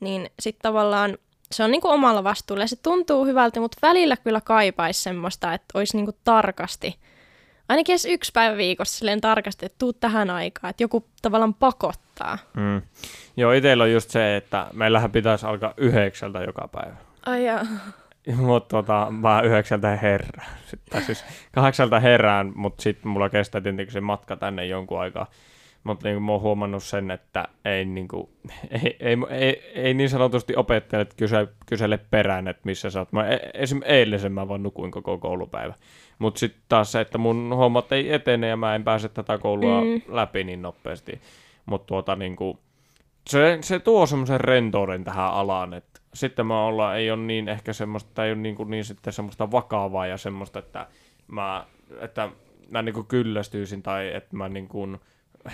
[0.00, 1.18] niin sitten tavallaan
[1.52, 5.54] se on niin kuin omalla vastuulla ja se tuntuu hyvältä, mutta välillä kyllä kaipaisi semmoista,
[5.54, 6.96] että olisi niin kuin tarkasti,
[7.68, 12.03] ainakin edes yksi päivä viikossa silleen tarkasti, että tuu tähän aikaan, että joku tavallaan pakottaa.
[12.56, 12.82] Mm.
[13.36, 16.96] Joo, itsellä on just se, että meillähän pitäisi alkaa yhdeksältä joka päivä.
[17.26, 17.62] Ai jaa.
[18.36, 20.46] Mutta tota, mä yhdeksältä herään.
[20.66, 25.26] Sitten, siis kahdeksalta herään, mutta sitten mulla kestää tietenkin se matka tänne jonkun aikaa.
[25.84, 28.30] Mutta niin mä oon huomannut sen, että ei, niinku,
[28.84, 33.12] ei, ei, ei, ei niin sanotusti opettajat kyse, kysele perään, että missä sä oot.
[33.12, 33.80] Mä, e- esim.
[33.84, 35.74] eilisen mä vaan nukuin koko koulupäivä.
[36.18, 39.80] Mutta sitten taas se, että mun hommat ei etene ja mä en pääse tätä koulua
[39.80, 40.02] mm.
[40.08, 41.20] läpi niin nopeasti.
[41.66, 42.58] Mutta tuota niinku,
[43.30, 47.72] se, se tuo semmoisen rentouden tähän alaan, että sitten mä olla, ei ole niin ehkä
[47.72, 50.86] semmoista, tai ei ole niin, kuin niin sitten semmoista vakavaa ja semmoista, että
[51.26, 51.66] mä,
[52.00, 52.28] että
[52.70, 54.98] mä niin kuin kyllästyisin tai että mä niin kuin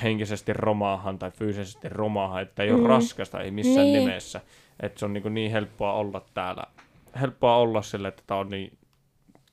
[0.03, 2.87] henkisesti romaahan tai fyysisesti romaahan, että ei ole Mm.
[2.87, 3.93] raskasta, ei missään Niin.
[3.93, 4.07] niin.
[4.09, 4.41] nimessä.
[4.81, 6.65] Että se on niin, kuin niin helppoa olla täällä,
[7.21, 8.79] helppoa olla sille, että tää on niin,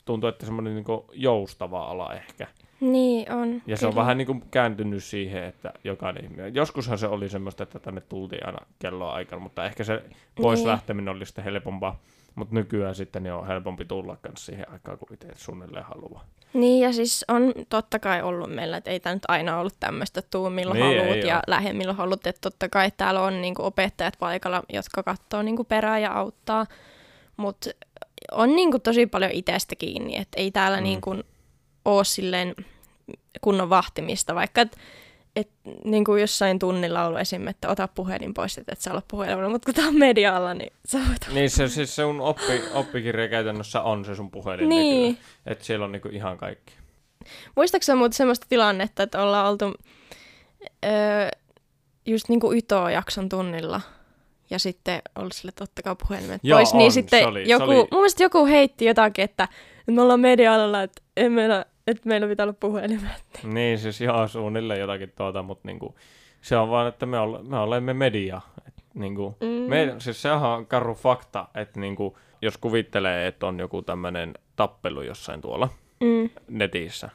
[0.06, 2.48] tuntuu, että semmoinen niin kuin joustava ala ehkä.
[2.80, 3.62] Niin on.
[3.68, 4.02] Ja se on kyllä.
[4.02, 6.56] vähän niin kuin kääntynyt siihen, että jokainen ihminen.
[6.56, 10.04] Joskushan se oli semmoista, että tänne tultiin aina kelloa aikana, mutta ehkä se
[10.42, 10.68] pois Niin.
[10.68, 12.00] lähteminen oli sitten helpompaa.
[12.36, 16.26] Mutta nykyään sitten niin on helpompi tulla kanssa siihen aikaan, kun itse suunnilleen haluaa.
[16.54, 20.22] Niin ja siis on totta kai ollut meillä, että ei tämä nyt aina ollut tämmöistä,
[20.22, 21.42] tuu milloin Niin, haluat ja oo.
[21.48, 22.28] lähde milloin haluat.
[22.28, 26.66] Että totta kai täällä on niinku opettajat paikalla, jotka katsoo niinku perään ja auttaa.
[27.38, 27.70] Mutta
[28.32, 30.84] on niinku tosi paljon itsestä kiinni, että ei täällä mm.
[30.84, 31.16] niinku
[31.88, 32.56] ole silleen
[33.42, 34.78] kunnon vahtimista, vaikka et,
[35.36, 35.50] et,
[35.84, 37.48] niin kuin jossain tunnilla ollut esim.
[37.48, 40.74] että ota puhelin pois, että et saa olla puhelimella, mutta kun tämä on media-alla, niin
[40.86, 44.70] sä voit Niin se, siis sun oppi, oppikirja käytännössä on se sun puhelin.
[44.70, 45.18] Niin.
[45.46, 46.74] Että siellä on niinku ihan kaikki.
[47.56, 49.74] Muistaakseni muuten semmoista tilannetta, että ollaan oltu
[50.86, 51.30] öö,
[52.06, 53.82] just niinku YTO-jakson tunnilla
[54.50, 56.78] ja sitten ollut sille että ottakaa puhelimet Joo, pois, on.
[56.78, 59.44] niin sitten oli- joku, oli- mun mielestä joku heitti jotakin, että,
[59.80, 63.24] että me ollaan media-alalla, että, ei meillä, että meillä pitää olla puhelimet.
[63.44, 65.96] Niin, siis ihan suunnilleen jotakin tuota, mutta niinku,
[66.42, 68.42] se on vaan, että me, ole, me olemme media.
[68.68, 69.48] Et, niinku, Mm.
[69.48, 75.02] me, siis sehän on karu fakta, että niinku, jos kuvittelee, että on joku tämmöinen tappelu
[75.02, 75.70] jossain tuolla
[76.00, 76.30] Mm.
[76.50, 77.10] netissä,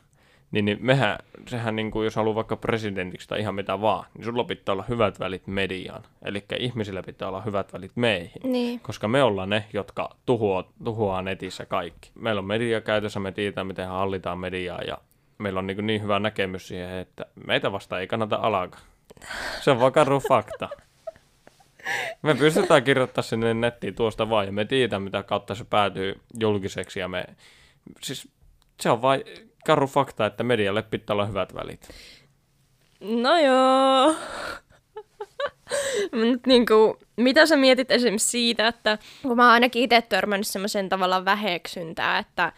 [0.53, 4.45] niin, niin mehän, sehän niinku, jos haluaa vaikka presidentiksi tai ihan mitä vaan, niin sulla
[4.45, 6.03] pitää olla hyvät välit mediaan.
[6.25, 8.53] Eli ihmisillä pitää olla hyvät välit meihin.
[8.53, 8.81] Niin.
[8.81, 12.11] Koska me ollaan ne, jotka tuhoaa, tuhoaa netissä kaikki.
[12.15, 14.99] Meillä on media käytössä, me tiedetään, miten hallitaan mediaa ja
[15.39, 18.81] meillä on niin, niin hyvä näkemys siihen, että meitä vasta ei kannata alkaa.
[19.61, 20.69] Se on vaan karu fakta.
[22.23, 27.01] Me pystytään kirjoittamaan sinne nettiin tuosta vaan ja me tiedetään, mitä kautta se päätyy julkiseksi
[27.01, 27.25] ja me,
[28.03, 28.29] siis
[28.81, 29.23] se on vain
[29.67, 31.89] karu fakta, että medialle pitää olla hyvät välit.
[33.01, 34.15] No joo.
[36.13, 40.89] Nyt niinku, mitä sä mietit esimerkiksi siitä, että kun mä oon ainakin itse törmännyt semmoisen
[40.89, 42.53] tavallaan väheksyntää, että,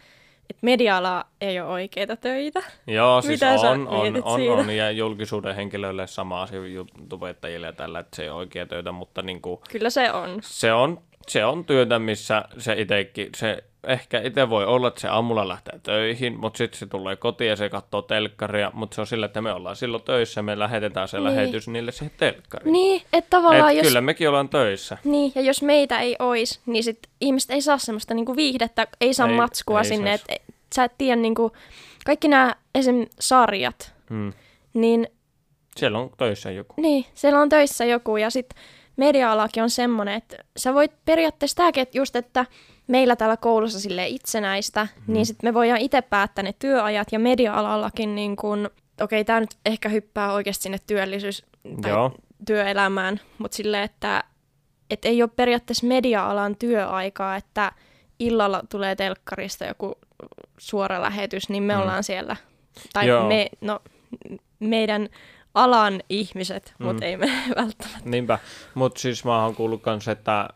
[0.49, 2.63] että media ei ole oikeita töitä.
[2.87, 4.53] Joo, siis Mitä on, on, on, siitä?
[4.53, 6.59] on, ja julkisuuden henkilöille sama asia
[7.09, 10.39] tubettajille ja tällä, että se ei ole oikea töitä, mutta niin kuin, Kyllä se on.
[10.41, 15.07] se, on, se on työtä, missä se itsekin, se ehkä itse voi olla, että se
[15.07, 19.07] aamulla lähtee töihin, mutta sitten se tulee kotiin ja se katsoo telkkaria, mutta se on
[19.07, 21.23] sillä, että me ollaan silloin töissä, me lähetetään se Niin.
[21.23, 22.73] lähetys niille siihen telkkariin.
[22.73, 23.87] Niin, että tavallaan Et jos...
[23.87, 24.97] Kyllä mekin ollaan töissä.
[25.03, 29.13] Niin, ja jos meitä ei ois, niin sit ihmiset ei saa semmoista niinku viihdettä, ei
[29.13, 30.17] saa Ei- matskua ei sinne.
[30.17, 30.25] sais.
[30.29, 30.41] Et,
[30.75, 31.51] sä et tiedä niinku,
[32.05, 33.05] kaikki nämä esim.
[33.19, 34.33] sarjat, Hmm.
[34.73, 35.07] niin,
[35.77, 36.73] Siellä on töissä joku.
[36.81, 38.63] niin siellä on töissä joku ja sitten
[38.97, 42.45] media-alakin on semmoinen, että sä voit periaatteessa tämäkin, että just, että
[42.87, 45.13] meillä täällä koulussa sille itsenäistä, mm.
[45.13, 48.69] niin sitten me voidaan itse päättää ne työajat ja media-alallakin niin kun,
[49.01, 51.45] okei, tämä nyt ehkä hyppää oikeasti sinne työllisyys-
[51.81, 52.11] tai Joo.
[52.47, 54.23] työelämään, mutta silleen, että
[54.89, 57.71] et ei ole periaatteessa media-alan työaikaa, että
[58.19, 59.95] illalla tulee telkkarista joku
[60.57, 61.81] suora lähetys, niin me mm.
[61.81, 62.35] ollaan siellä.
[62.93, 63.27] Tai Joo.
[63.27, 63.79] me, no,
[64.59, 65.09] meidän
[65.55, 66.85] alan ihmiset, Mm.
[66.85, 67.99] mutta ei me välttämättä.
[68.09, 68.39] Niinpä,
[68.73, 70.49] mutta siis mä oon kuullut myös, että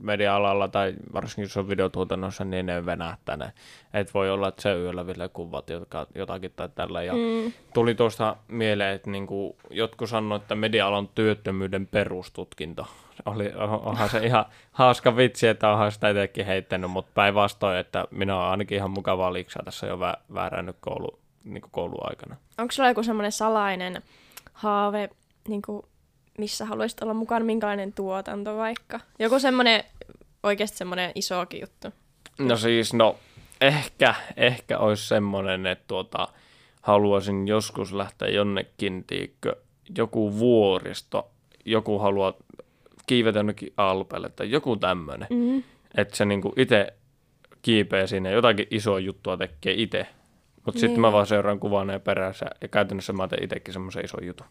[0.00, 3.52] media-alalla tai varsinkin jos on videotuotannossa, niin ne venähtää ne.
[3.94, 7.02] Et voi olla, että se yöllä vielä kuvat jotka, jotakin tai tällä.
[7.02, 12.86] Ja Mm, tuli tuosta mieleen, että niinku, jotkut sanoivat, että media-alan työttömyyden perustutkinto.
[13.26, 18.36] Oli, onhan se ihan hauska vitsi, että onhan sitä itsekin heittänyt, mutta päinvastoin, että minä
[18.36, 22.36] olen ainakin ihan mukavaa liksaa tässä jo vä- väärännyt koulu, niin kouluaikana.
[22.58, 24.02] onko sulla joku semmoinen salainen
[24.52, 25.10] haave,
[25.48, 25.82] niin kuin,
[26.38, 29.00] missä haluaisit olla mukana, minkälainen tuotanto vaikka?
[29.18, 29.84] Joku semmoinen,
[30.42, 31.88] oikeasti semmoinen isokin juttu.
[32.38, 33.16] No siis, no
[33.60, 36.28] ehkä, ehkä olisi semmoinen, että tuota,
[36.82, 39.56] haluaisin joskus lähteä jonnekin, tiikkö,
[39.98, 41.30] joku vuoristo,
[41.64, 42.34] joku haluaa
[43.06, 45.62] kiivetä jonnekin alpeelle tai joku tämmöinen, Mm.
[45.96, 46.92] että se niinku itse
[47.62, 50.06] kiipeä sinne, jotakin isoa juttua tekee itse.
[50.66, 51.00] Mutta sitten Niin.
[51.00, 54.46] mä vaan seuraan kuvaan ja perässä ja käytännössä mä teen itsekin semmoisen ison jutun.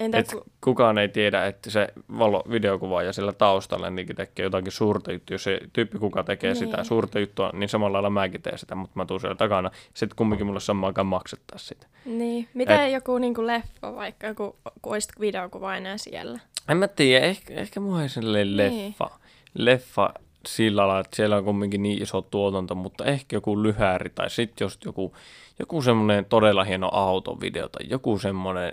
[0.00, 4.72] Entä Et ku, kukaan ei tiedä, että se valo, videokuvaaja sillä taustalla niin tekee jotakin
[4.72, 5.34] suurta juttua.
[5.34, 6.58] Jos se tyyppi, kuka tekee Niin.
[6.58, 9.70] sitä suurta juttua, niin samalla lailla mäkin teen sitä, mutta mä tuun siellä takana.
[9.94, 11.86] Sitten kumminkin mulle samaan aikaan maksettaa sitä.
[12.04, 16.38] niin, miten Et- joku niin kuin leffa vaikka, joku, kun olisit videokuvainen siellä?
[16.68, 18.56] En mä tiedä, ehkä, ehkä mua ei Niin.
[18.56, 19.10] leffa.
[19.54, 20.14] Leffa
[20.46, 24.64] sillä lailla, että siellä on kumminkin niin iso tuotanto, mutta ehkä joku lyhäri tai sitten
[24.64, 25.16] just joku,
[25.58, 28.72] joku semmoinen todella hieno autovideo tai joku semmoinen,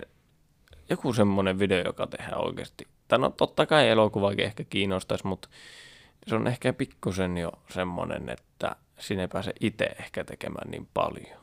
[0.90, 2.86] joku semmoinen video, joka tehdään oikeasti.
[3.08, 5.48] Tai no totta kai elokuvakin ehkä kiinnostaisi, mutta
[6.26, 11.40] se on ehkä pikkusen jo semmoinen, että sinne ei pääse itse ehkä tekemään niin paljon.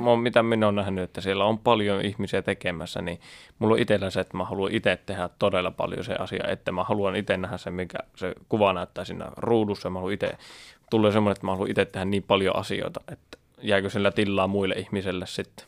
[0.00, 3.20] Mä oon- mitä minä olen nähnyt, että siellä on paljon ihmisiä tekemässä, niin
[3.58, 6.84] mulla on itsellä se, että mä haluan itse tehdä todella paljon se asia, että mä
[6.84, 9.90] haluan itse nähdä sen, mikä se kuva näyttää siinä ruudussa.
[9.90, 10.38] Mä haluan itse,
[10.90, 14.74] tulee semmoinen, että mä haluan itse tehdä niin paljon asioita, että jääkö sillä tilaa muille
[14.74, 15.66] ihmisille sitten.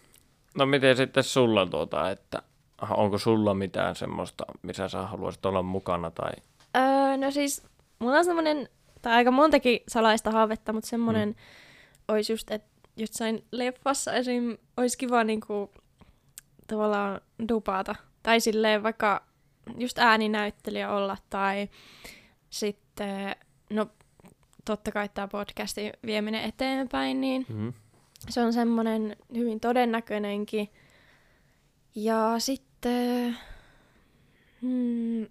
[0.55, 2.43] No miten sitten sulla tuota, että
[2.91, 6.31] onko sulla mitään semmoista, missä sä haluaisit olla mukana tai
[6.77, 7.67] Öö, no siis,
[7.99, 8.69] mulla on semmoinen,
[9.03, 11.35] tai aika montakin salaista haavetta, mutta semmoinen mm.
[12.09, 14.57] olisi just, että jossain leffassa esim.
[14.77, 15.71] olisi kiva niinku,
[16.67, 17.95] tavallaan dupata.
[18.23, 19.25] Tai silleen vaikka
[19.77, 21.69] just ääninäyttelijä olla, tai
[22.51, 23.37] sitten,
[23.71, 23.87] no
[24.65, 27.73] totta kai tämä podcastin vieminen eteenpäin, niin mm-hmm.
[28.29, 30.69] se on semmoinen hyvin todennäköinenkin.
[31.95, 33.37] Ja sitten...
[34.63, 35.27] Hmm,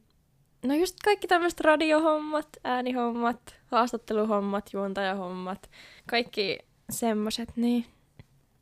[0.64, 5.70] no just kaikki tämmöiset radiohommat, äänihommat, haastatteluhommat, juontajahommat,
[6.10, 7.86] kaikki semmoiset, niin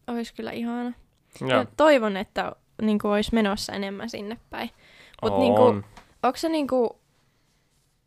[0.08, 0.94] olisi kyllä ihana.
[1.42, 4.70] Joo, Ja toivon, että niin kuin, olisi menossa enemmän sinne päin.
[5.22, 5.40] Mut on.
[5.40, 5.62] niinku,
[6.24, 7.00] Onko se niinku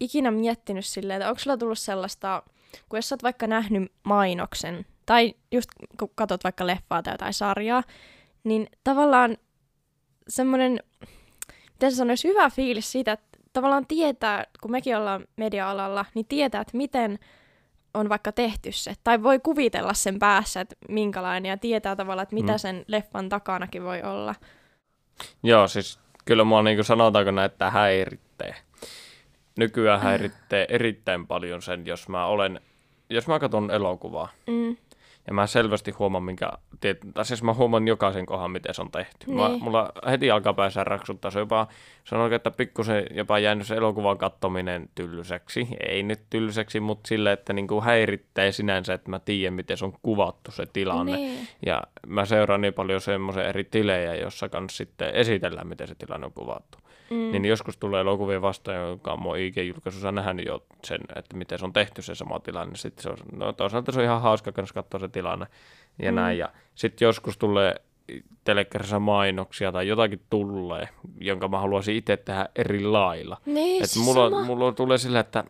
[0.00, 2.42] ikinä miettinyt silleen, että onko sulla tullut sellaista,
[2.88, 7.35] kun jos sä oot vaikka nähnyt mainoksen, tai just kun katsot vaikka leffaa tai jotain
[7.35, 7.83] sarjaa,
[8.44, 9.37] niin tavallaan
[10.28, 10.81] semmoinen,
[11.72, 16.61] miten se sanoisi, hyvä fiilis siitä, että tavallaan tietää, kun mekin ollaan media-alalla, niin tietää,
[16.61, 17.18] että miten
[17.94, 22.35] on vaikka tehty se, tai voi kuvitella sen päässä, että minkälainen, ja tietää tavallaan, että
[22.35, 22.59] mitä Mm.
[22.59, 24.35] sen leffan takanakin voi olla.
[25.42, 28.55] Joo, siis kyllä mua niin sanotaanko näin, että häiritsee.
[29.59, 32.61] Nykyään häiritsee erittäin paljon sen, jos mä olen,
[33.11, 34.28] jos mä katson elokuvaa.
[34.47, 34.76] Mm.
[35.29, 36.51] Ja mä selvästi huomaan, minkä,
[37.14, 39.31] tai siis mä huomaan jokaisen kohan, miten se on tehty.
[39.31, 39.62] Mä, Niin.
[39.62, 41.31] mulla heti alkaa päässä raksuttaa.
[41.31, 41.66] Se on jopa,
[42.05, 45.68] sanon, että pikkusen jopa jäänyt se elokuvan kattominen tylsäksi.
[45.89, 49.93] Ei nyt tylsäksi, mutta sille, että niinku häiritsee sinänsä, että mä tiedän, miten se on
[50.03, 51.16] kuvattu se tilanne.
[51.16, 51.49] Niin.
[51.66, 56.26] Ja mä seuraan niin paljon semmoisen eri tilejä, jossa kanssa sitten esitellään, miten se tilanne
[56.26, 56.79] on kuvattu.
[57.11, 57.16] Mm.
[57.32, 61.72] Niin joskus tulee elokuvia vastaan, joka on IG-julkaisussa nähnyt jo sen, että miten se on
[61.72, 62.76] tehty se sama tilanne.
[62.76, 65.46] Sitten se on, no toisaalta se on ihan hauska kanssa katsoa se tilanne
[66.02, 66.16] ja Mm.
[66.16, 66.38] näin.
[66.38, 67.74] Ja sitten joskus tulee
[68.44, 70.88] telekkarissa mainoksia tai jotakin tulee,
[71.20, 73.36] jonka mä haluaisin itse tehdä eri lailla.
[73.46, 74.44] Niin, Et siis mulla, sama.
[74.44, 75.44] mulla tulee sillä, että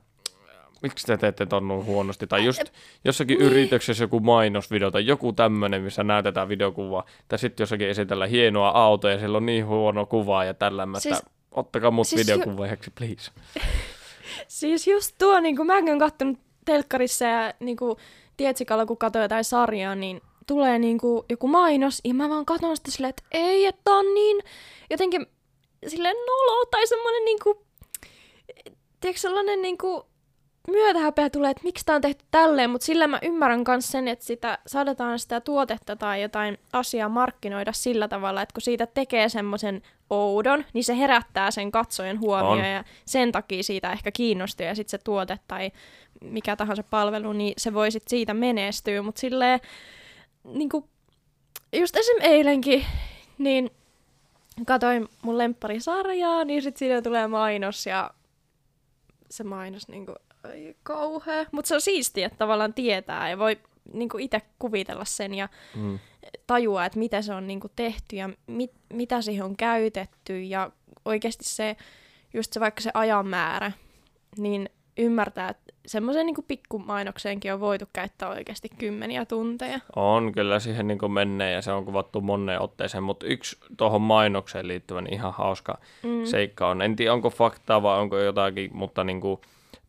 [0.83, 2.27] miksi te teette ton noin huonosti?
[2.27, 2.63] Tai just
[3.05, 3.51] jossakin niin.
[3.51, 7.05] yrityksessä joku mainosvideo tai joku tämmöinen, missä näytetään videokuvaa.
[7.29, 11.01] Tai sitten jossakin esitellään hienoa autoa ja siellä on niin huono kuva ja tällaista.
[11.01, 11.23] Siis,
[11.59, 13.31] Ottakaa mut siis videokuvaajaksi, please.
[14.49, 17.97] siis just tuo, niin kuin mä oon kattonut telkkarissa ja niin kuin,
[18.37, 22.77] Tietsikalla, kun katsoo jotain sarjaa, niin tulee niin kuin, joku mainos, ja mä vaan katson
[22.77, 24.43] sitä silleen, että ei, että on niin
[24.91, 25.27] jotenkin
[25.87, 27.59] silleen nolo tai semmoinen niin kuin,
[29.01, 30.03] tiedätkö, sellainen niin kuin,
[30.71, 34.25] myötähäpeä tulee, että miksi tämä on tehty tälleen, mutta sillä mä ymmärrän myös sen, että
[34.25, 39.83] sitä, saadaan sitä tuotetta tai jotain asiaa markkinoida sillä tavalla, että kun siitä tekee semmoisen
[40.11, 44.91] oudon, niin se herättää sen katsojen huomioon ja sen takia siitä ehkä kiinnostuu ja sitten
[44.91, 45.71] se tuote tai
[46.21, 49.61] mikä tahansa palvelu, niin se voi sitten siitä menestyä, mutta silleen,
[50.45, 50.85] niin kuin,
[51.73, 52.17] just esim.
[52.21, 52.85] eilenkin,
[53.39, 53.71] niin
[54.67, 58.11] katoin mun lempparisarjaa, niin sitten siinä tulee mainos ja
[59.31, 60.17] se mainos niin kuin,
[60.49, 61.47] ai kauhea.
[61.53, 63.59] Mutta se on siistiä, että tavallaan tietää ja voi
[63.93, 65.99] niin kuin itse kuvitella sen ja mm.
[66.47, 70.71] tajua, että mitä se on niin kuin tehty ja mit, mitä siihen on käytetty ja
[71.05, 71.77] oikeasti se,
[72.35, 73.73] just se vaikka se ajan määrä,
[74.37, 74.69] niin
[74.99, 79.81] ymmärtää, että semmoiseen niin pikkumainokseenkin on voitu käyttää oikeasti kymmeniä tunteja.
[79.97, 84.69] On, kyllä siihen niin menee ja se on kuvattu moneen otteeseen, mutta yksi tuohon mainokseen
[84.69, 86.25] liittyvän ihan hauska mm.
[86.25, 86.83] seikka on.
[86.83, 89.41] En tiedä, onko faktaa vai onko jotakin, mutta niin kuin,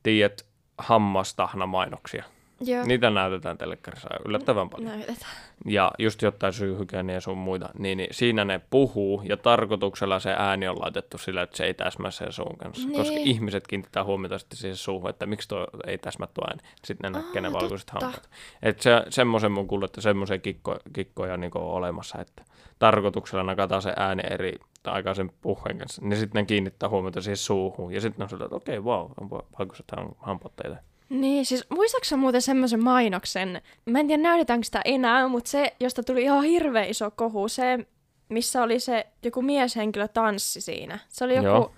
[0.03, 0.45] tiedät
[0.79, 2.23] hammastahna mainoksia.
[2.61, 2.85] Joo.
[2.85, 4.89] Niitä näytetään telekkarissa yllättävän paljon.
[4.89, 5.31] Näytetään.
[5.65, 10.35] Ja just jotain syyhygienia ja sun muita, niin, niin siinä ne puhuu ja tarkoituksella se
[10.37, 12.87] ääni on laitettu sillä, että se ei täsmää sen suun kanssa.
[12.87, 12.97] Niin.
[12.97, 16.61] Koska ihmiset kiinnittää huomiota sitten siihen suuhun, että miksi tuo ei täsmää tuo ääni.
[16.85, 18.29] Sitten ne näkee ne valkoiset hampaat.
[18.61, 22.43] Että se, semmoisen mun kuullut, että semmoisia kikko, kikkoja niin on olemassa, että
[22.79, 27.93] tarkoituksella nakataan se ääni eri aikaisen puheen kanssa, niin sitten ne kiinnittää huomiota siihen suuhun.
[27.93, 29.85] Ja sitten on sillä, että okei, okay, wow, on valkoiset
[30.17, 30.77] hampaat teille.
[31.09, 36.03] Niin, siis muistaaksä muuten semmoisen mainoksen, mä en tiedä näytetäänkö sitä enää, mutta se, josta
[36.03, 37.87] tuli ihan hirveä iso kohu, se,
[38.29, 40.99] missä oli se joku mieshenkilö tanssi siinä.
[41.07, 41.47] Se oli joku...
[41.47, 41.71] Joo.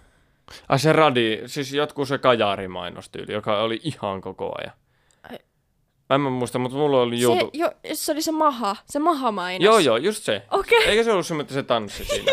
[0.69, 4.73] Ai se radi, siis jotkut se kajari-mainostyyli, joka oli ihan koko ajan.
[6.11, 7.45] Mä en muista, mutta mulla oli juutu...
[7.45, 9.63] Se, jo, se oli se maha, se maha-mainos.
[9.63, 10.41] Joo, joo, just se.
[10.51, 10.77] Okay.
[10.85, 12.31] Eikä se ollut se, että se tanssi siinä.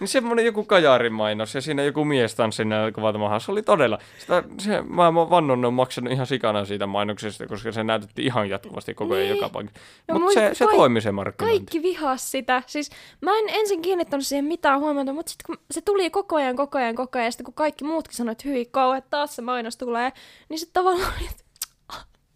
[0.00, 4.44] Niin semmoinen joku kajaarimainos ja siinä joku mies tanssi näillä kuvat Se oli todella, sitä,
[4.58, 8.50] se, mä, mä vannon, ne on maksanut ihan sikana siitä mainoksesta, koska se näytettiin ihan
[8.50, 9.36] jatkuvasti koko ajan niin.
[9.36, 9.80] joka paikka.
[10.12, 11.58] Mutta se, se toimi se markkinointi.
[11.58, 12.62] Kaikki vihas sitä.
[12.66, 16.56] Siis mä en ensin kiinnittänyt siihen mitään huomiota, mutta sitten kun se tuli koko ajan,
[16.56, 19.42] koko ajan, koko ajan, ja sitten kun kaikki muutkin sanoivat, että hyi kauhean, taas se
[19.42, 20.12] mainos tulee,
[20.48, 21.51] niin sitten tavallaan, että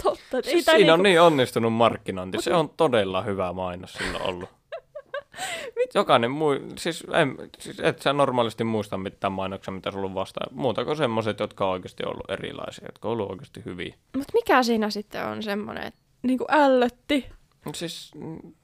[0.03, 0.43] totta.
[0.43, 0.93] Siis siinä niinku...
[0.93, 2.43] on niin onnistunut markkinointi.
[2.43, 4.49] Se on todella hyvä mainos silloin ollut.
[5.95, 10.57] Jokainen muu, siis, en, siis et sä normaalisti muista mitään mainoksia, mitä sulla on vastaan.
[10.57, 13.95] Muuta kuin semmoiset, jotka on oikeasti ollut erilaisia, jotka on ollut oikeasti hyviä.
[14.17, 17.27] Mutta mikä siinä sitten on semmoinen, että niinku ällötti?
[17.75, 18.11] Siis,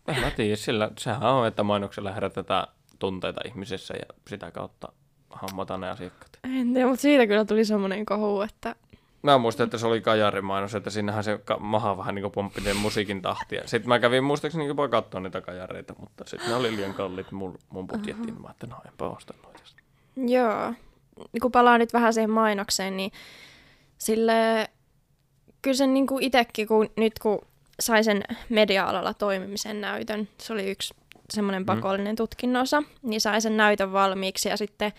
[0.08, 2.66] en mä tiedä, sillä sehän on, että mainoksella herätetään
[2.98, 4.92] tunteita ihmisissä ja sitä kautta
[5.30, 6.38] hammataan ne asiakkaat.
[6.44, 8.76] En tiedä, mutta siitä kyllä tuli semmoinen kohu, että
[9.22, 13.62] Mä muistan, että se oli kajarimainos, että sinnehän se maha vähän niin pomppi musiikin tahtia.
[13.66, 17.58] Sitten mä kävin muistaakseni jopa katsoa niitä kajareita, mutta sitten ne oli liian kalliit mun,
[17.68, 18.42] mun budjettiin.
[18.42, 19.60] Mä että no enpä osta noita.
[20.16, 20.74] Joo.
[21.42, 23.12] Kun palaan nyt vähän siihen mainokseen, niin
[23.98, 24.68] sille
[25.62, 27.38] kyllä sen niin itsekin, kun nyt kun
[27.80, 30.94] sai sen media-alalla toimimisen näytön, se oli yksi
[31.30, 31.66] semmoinen mm.
[31.66, 32.16] pakollinen mm.
[32.16, 34.92] tutkinnosa, niin sai sen näytön valmiiksi ja sitten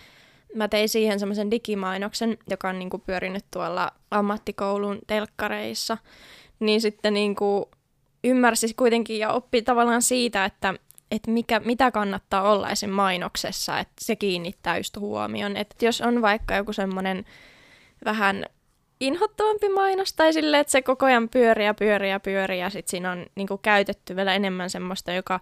[0.54, 5.98] mä tein siihen semmoisen digimainoksen, joka on niinku pyörinyt tuolla ammattikoulun telkkareissa,
[6.60, 7.70] niin sitten niinku
[8.24, 10.74] ymmärsi kuitenkin ja oppi tavallaan siitä, että
[11.10, 12.90] että mikä, mitä kannattaa olla esim.
[12.90, 15.56] mainoksessa, että se kiinnittää just huomioon.
[15.56, 17.24] Että jos on vaikka joku semmoinen
[18.04, 18.46] vähän
[19.00, 22.90] inhottavampi mainos, tai silleen, että se koko ajan pyörii ja pyörii ja pyörii, ja sitten
[22.90, 25.40] siinä on niin kuin, käytetty vielä enemmän semmoista, joka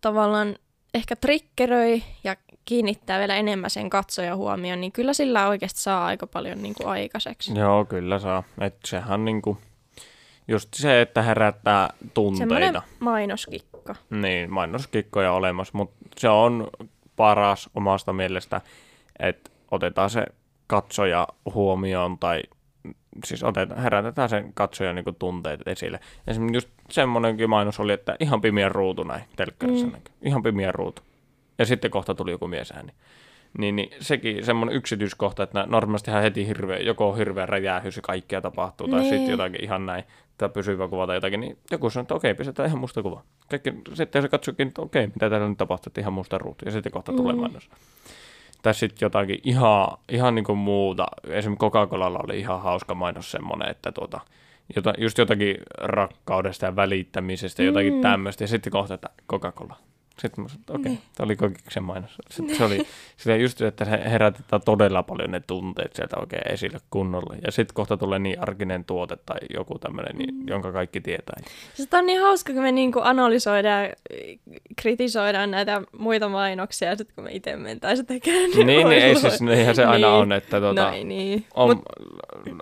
[0.00, 0.56] tavallaan
[0.94, 6.26] ehkä triggeröi ja kiinnittää vielä enemmän sen katsoja huomioon, niin kyllä sillä oikeasti saa aika
[6.26, 7.58] paljon niin kuin aikaiseksi.
[7.58, 8.42] Joo, kyllä saa.
[8.60, 9.58] Et sehän niin kuin,
[10.48, 12.38] just se, että herättää tunteita.
[12.38, 13.94] Semmoinen mainoskikka.
[14.10, 16.68] Niin, mainoskikkoja olemassa, mutta se on
[17.16, 18.60] paras omasta mielestä,
[19.18, 20.26] että otetaan se
[20.66, 22.42] katsoja huomioon tai
[23.24, 26.00] siis otetaan, herätetään sen katsojan niin tunteet esille.
[26.26, 29.86] Esimerkiksi just semmoinenkin mainos oli, että ihan pimeä ruutu näin telkkarissa.
[29.86, 29.92] Mm.
[30.22, 31.02] Ihan pimeä ruutu
[31.58, 32.92] ja sitten kohta tuli joku miesääni.
[33.58, 38.88] Niin, niin sekin semmoinen yksityiskohta, että normaalistihan heti hirveä, joko hirveä räjähys ja kaikkea tapahtuu,
[38.88, 39.10] tai niin.
[39.10, 40.04] sitten jotakin ihan näin,
[40.38, 43.22] tai pysyvä kuva tai jotakin, niin joku sanoo, että okei, pistetään ihan musta kuva.
[43.50, 46.70] Kaikki, sitten se katsoikin, että okei, mitä täällä nyt tapahtuu, että ihan musta ruutu, ja
[46.70, 47.40] sitten kohta tulee mm.
[47.40, 47.70] mainos.
[48.62, 51.06] Tai sitten jotakin ihan, ihan niin kuin muuta.
[51.28, 54.20] Esimerkiksi Coca-Colalla oli ihan hauska mainos semmoinen, että tuota,
[54.76, 58.00] jota, just jotakin rakkaudesta ja välittämisestä, jotakin Mm.
[58.00, 58.44] tämmöistä.
[58.44, 59.76] Ja sitten kohta, että Coca-Cola.
[60.18, 60.98] Sitten mä sanoin, okei, Niin.
[60.98, 62.16] okay, tämä oli kokiksen mainos.
[62.30, 62.78] Sitten se oli
[63.16, 67.34] sillä just, että se herätetään todella paljon ne tunteet sieltä oikein esille kunnolla.
[67.44, 70.48] Ja sitten kohta tulee niin arkinen tuote tai joku tämmöinen, niin, Mm.
[70.48, 71.36] jonka kaikki tietää.
[71.74, 73.90] Se on niin hauska, kun me niinku analysoidaan ja
[74.82, 78.50] kritisoidaan näitä muita mainoksia, ja sitten kun me itse mentäisiin tekemään.
[78.50, 80.20] Niin, niin voi ei siis, niinhän se aina Niin.
[80.22, 81.46] on, että tuota, No niin.
[81.54, 81.84] on, Mut,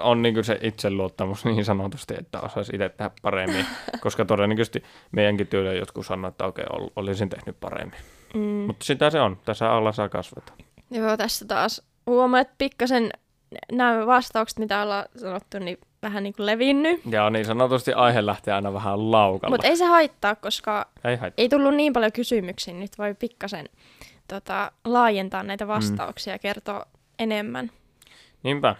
[0.00, 3.66] on niin kuin se itseluottamus niin sanotusti, että osaisi itse tehdä paremmin,
[4.02, 4.82] koska todennäköisesti
[5.12, 7.98] meidänkin työllä jotkut sanoo, että okei, ol, olisin tehnyt paremmin.
[8.34, 10.52] mm, Mutta sitä se on, tässä alla saa kasvata.
[10.90, 13.10] joo, tässä taas huomaa, että pikkasen
[13.72, 17.00] nämä vastaukset, mitä ollaan sanottu, niin vähän niin kuin levinnyt.
[17.10, 19.54] Ja niin sanotusti aihe lähtee aina vähän laukalla.
[19.54, 21.42] Mutta ei se haittaa, koska ei haittaa.
[21.42, 22.74] ei tullut niin paljon kysymyksiä.
[22.74, 23.68] Nyt voi pikkasen
[24.28, 26.86] tota, laajentaa näitä vastauksia ja kertoa
[27.18, 27.70] enemmän.
[28.42, 28.76] Niinpä.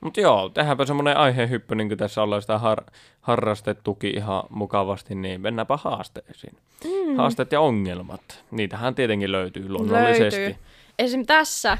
[0.00, 2.84] Mutta joo, tehdäänpä semmoinen aihehyppy, niin kuin tässä ollaan sitä har-
[3.20, 6.56] harrastettukin ihan mukavasti, niin mennäänpä haasteisiin.
[6.84, 7.16] Mm.
[7.16, 8.44] Haasteet ja ongelmat.
[8.50, 10.40] Niitähän tietenkin löytyy luonnollisesti.
[10.40, 10.56] Löytyy.
[10.98, 11.26] Esim.
[11.26, 11.78] tässä,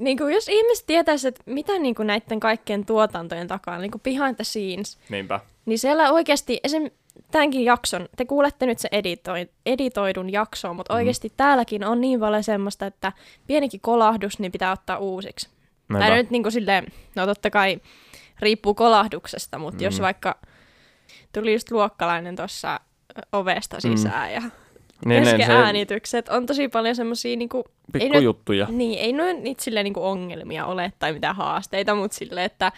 [0.00, 4.02] niin kuin jos ihmiset tietäisivät, että mitä niin kuin näiden kaikkien tuotantojen takana, niin kuin
[4.02, 5.40] behind the scenes, Niinpä.
[5.66, 6.90] niin siellä oikeasti, esim.
[7.30, 10.98] tämänkin jakson, te kuulette nyt se editoi, editoidun jakson, mutta Mhm.
[10.98, 13.12] oikeasti täälläkin on niin paljon semmoista, että
[13.46, 15.48] pienikin kolahdus niin pitää ottaa uusiksi.
[15.88, 16.06] Niinpä.
[16.06, 16.86] Tai nyt niin kuin silleen,
[17.16, 17.80] no totta kai
[18.40, 19.84] riippuu kolahduksesta, mutta mm.
[19.84, 20.02] jos Mm.
[20.02, 20.36] vaikka
[21.32, 22.80] tuli just luokkalainen tuossa
[23.32, 24.34] ovesta sisään mm.
[24.34, 24.40] ja
[25.06, 27.64] niin, kesken niin, se äänitykset, on tosi paljon semmosia niinku,
[27.94, 28.66] ei nyt, pikkujuttuja.
[28.70, 32.72] niin, ei noin niitä silleen niinku ongelmia ole tai mitään haasteita, mutta silleen, että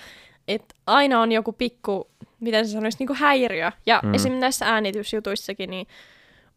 [0.48, 3.72] et aina on joku pikku, miten se sanoisi, niinku häiriö.
[3.86, 4.08] Ja Mm.
[4.08, 4.14] mm.
[4.14, 4.32] esim.
[4.32, 5.86] näissä äänitysjutuissakin, niin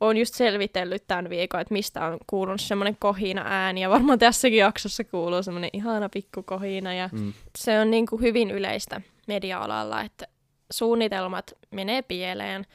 [0.08, 4.60] on just selvitellyt tämän viikon, että mistä on kuulunut semmoinen kohina ääni, ja varmaan tässäkin
[4.60, 7.34] jaksossa kuuluu semmoinen ihana pikku kohina, ja Mm.
[7.58, 10.28] se on niin kuin hyvin yleistä media-alalla, että
[10.72, 12.66] suunnitelmat menee pieleen.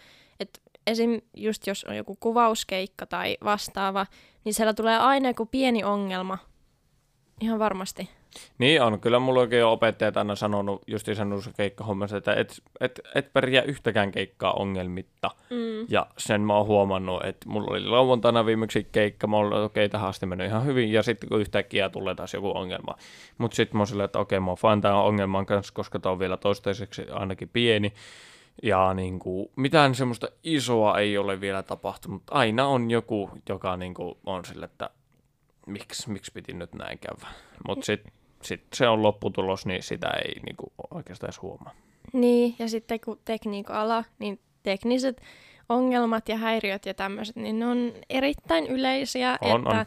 [0.41, 1.21] Et esim.
[1.37, 4.07] just jos on joku kuvauskeikka tai vastaava,
[4.45, 6.39] niin siellä tulee aina joku pieni ongelma.
[7.41, 8.11] Ihan varmasti.
[8.59, 13.01] Niin on, kyllä mulla oikein on opettajat aina sanonut, just sanonut keikkahommassa, että et, et,
[13.15, 15.31] et pärjää yhtäkään keikkaa ongelmitta.
[15.51, 15.87] Mm.
[15.89, 19.89] Ja sen mä oon huomannut, että mulla oli lauantaina viimeksi keikka, mä olin, okei, okay,
[19.89, 22.95] tähän asti mennyt ihan hyvin, ja sitten kun yhtäkkiä tulee taas joku ongelma.
[23.39, 25.99] Mutta sitten mä oon silleen, että okei, okay, mä oon fine tämän ongelman kanssa, koska
[25.99, 27.93] tää on vielä toistaiseksi ainakin pieni.
[28.63, 32.23] Ja niin kuin, mitään semmoista isoa ei ole vielä tapahtunut.
[32.31, 34.91] Aina on joku, joka niin kuin, on sille, että
[35.67, 37.27] miksi, miksi piti nyt näin käydä.
[37.69, 38.13] Mutta sitten
[38.43, 41.75] sit se on lopputulos, niin sitä ei niin kuin, oikeastaan edes huomaa.
[42.13, 45.23] Niin, ja sitten kun tekniikala, niin tekniset
[45.69, 49.87] ongelmat ja häiriöt ja tämmöiset, niin ne on erittäin yleisiä, On, että on.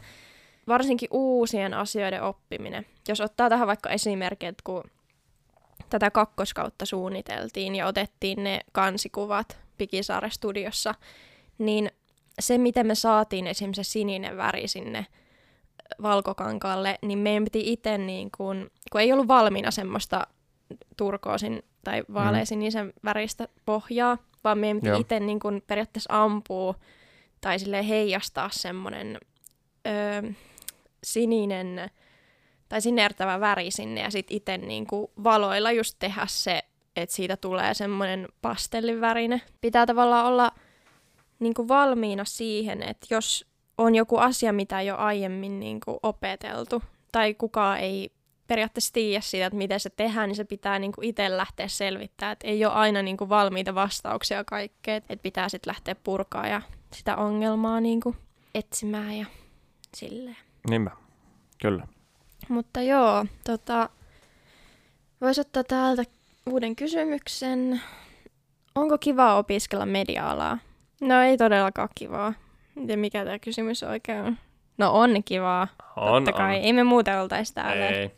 [0.66, 2.86] varsinkin uusien asioiden oppiminen.
[3.08, 4.84] Jos ottaa tähän vaikka esimerkki, että kun
[5.90, 10.94] tätä kakkoskautta suunniteltiin ja otettiin ne kansikuvat Pikisaare-studiossa,
[11.58, 11.90] niin
[12.40, 15.06] se, miten me saatiin esimerkiksi se sininen väri sinne
[16.02, 20.26] valkokankaalle, niin meidän piti itse, niin kun, kun ei ollut valmiina semmoista
[20.96, 26.74] turkoosin tai vaaleasinisen väristä pohjaa, vaan meidän piti itse niin kun periaatteessa ampua
[27.40, 29.18] tai sille heijastaa semmoinen
[29.86, 30.22] öö,
[31.04, 31.90] sininen
[32.68, 34.86] tai sinertävä väri sinne ja sitten itse niin
[35.24, 36.62] valoilla just tehdä se,
[36.96, 39.42] että siitä tulee semmoinen pastellivärinen.
[39.60, 40.52] Pitää tavallaan olla
[41.38, 45.98] niin kuin valmiina siihen, että jos on joku asia, mitä ei ole aiemmin niin kuin
[46.02, 48.12] opeteltu, tai kukaan ei
[48.46, 52.32] periaatteessa tiedä siitä, että miten se tehdään, niin se pitää niin kuin itse lähteä selvittämään.
[52.32, 56.62] Että ei ole aina niin kuin valmiita vastauksia kaikkeen, että pitää sitten lähteä purkaa ja
[56.92, 58.16] sitä ongelmaa niin kuin
[58.54, 59.26] etsimään ja
[59.96, 60.36] silleen.
[60.70, 60.90] Niinpä,
[61.62, 61.86] kyllä.
[62.48, 63.88] Mutta joo, tota,
[65.20, 66.04] voisi ottaa täältä
[66.46, 67.80] uuden kysymyksen.
[68.74, 70.58] Onko kivaa opiskella media-alaa?
[71.00, 72.32] No ei todellakaan kivaa.
[72.74, 74.36] Miten mikä tämä kysymys oikein on?
[74.78, 76.56] No on kivaa, On, totta kai.
[76.58, 76.64] on.
[76.64, 77.88] Ei me muuten oltaisi täällä.
[77.88, 78.10] Ei.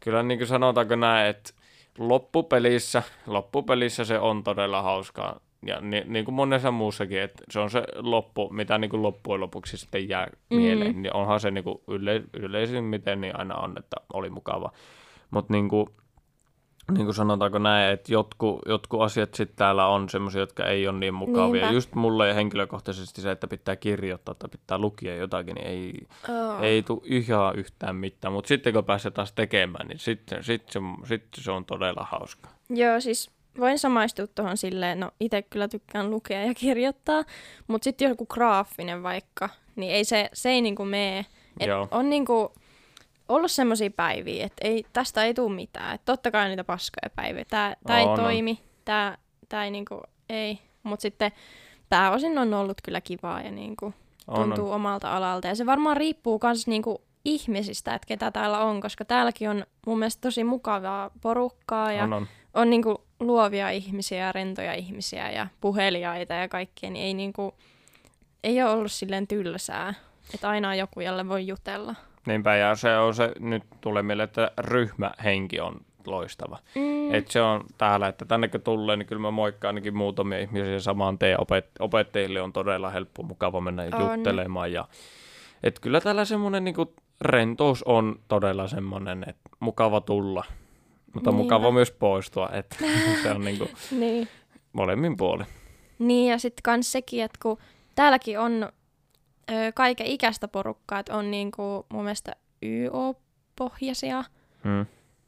[0.00, 1.50] Kyllä niin kuin sanotaanko näin, että
[1.98, 5.40] loppupelissä, loppupelissä se on todella hauskaa.
[5.66, 9.40] Ja ni, niin kuin monessa muussakin, että se on se loppu, mitä niin kuin loppujen
[9.40, 10.56] lopuksi sitten jää Mm.
[10.56, 11.02] mieleen.
[11.02, 14.72] Niin onhan se niin kuin yle, yleisin miten niin aina on, että oli mukava.
[15.30, 15.86] Mutta niin kuin,
[16.92, 20.98] niin kuin sanotaanko näin, että jotkut, jotkut asiat sitten täällä on semmoisia, jotka ei ole
[20.98, 21.60] niin mukavia.
[21.60, 21.74] Niinpä.
[21.74, 25.92] Just mulle henkilökohtaisesti se, että pitää kirjoittaa tai pitää lukia jotakin, niin ei,
[26.28, 26.62] Oh.
[26.62, 30.80] ei tule ihan yhtään mitään, mutta sitten kun pääsee taas tekemään, niin sitten sit se,
[31.04, 32.50] sit se on todella hauska.
[32.70, 37.24] Joo, siis voin samaistua tuohon silleen, no itse kyllä tykkään lukea ja kirjoittaa,
[37.66, 41.26] mutta sitten joku graafinen vaikka, niin ei se, se ei niinku mene.
[41.60, 41.88] Et Joo.
[41.90, 42.52] on niinku,
[43.28, 45.94] ollut semmoisia päiviä, että ei, tästä ei tule mitään.
[45.94, 47.44] Että totta kai niitä paskoja päiviä.
[47.44, 49.18] Tämä, tämä ei On, toimi, tämä,
[49.48, 50.58] tämä ei niinku, ei.
[50.82, 51.32] Mutta sitten
[51.88, 53.94] pääosin on ollut kyllä kivaa ja niinku
[54.34, 54.74] tuntuu on.
[54.74, 55.48] omalta alalta.
[55.48, 59.98] Ja se varmaan riippuu myös niinku ihmisistä, että ketä täällä on, koska täälläkin on mun
[59.98, 62.26] mielestä tosi mukavaa porukkaa ja on, on.
[62.54, 67.54] on niinku luovia ihmisiä ja rentoja ihmisiä ja puheliaita ja kaikkea, niin ei, niinku,
[68.44, 69.94] ei ole ollut silleen tylsää.
[70.34, 71.94] Että aina on joku, jolle voi jutella.
[72.26, 76.58] Niinpä, ja se on se, nyt tulee mieleen, että ryhmähenki on loistava.
[76.74, 80.38] Mm, Et se on täällä, että tänne kun tulee, niin kyllä mä moikkaan ainakin muutamia
[80.38, 81.38] ihmisiä samaan tien.
[81.40, 84.00] Opet- opettajille on todella helppo, mukava mennä On.
[84.16, 84.72] juttelemaan.
[84.72, 84.88] Ja,
[85.62, 90.44] et kyllä täällä semmoinen niinku, rentous on todella semmoinen, että mukava tulla,
[91.14, 91.42] mutta Niinpä.
[91.42, 92.48] mukava myös poistua.
[92.52, 92.76] Et
[93.22, 94.28] se on niinku, niin.
[94.72, 95.46] molemmin puolin.
[95.98, 97.58] Niin, ja sitten kans sekin, että kun
[97.94, 98.68] täälläkin on
[99.50, 102.32] ö, kaiken ikäistä porukkaa, että on niinku mun mielestä
[102.62, 104.24] YO-pohjaisia,
[104.64, 104.86] Hmm.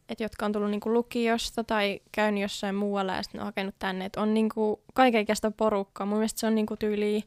[0.09, 4.05] että jotka on tullut niinku lukiosta tai käynyt jossain muualla ja sitten on hakenut tänne,
[4.05, 6.07] että on niinku kaiken ikäistä porukkaa.
[6.07, 7.25] Mun mielestä se on niinku tyyli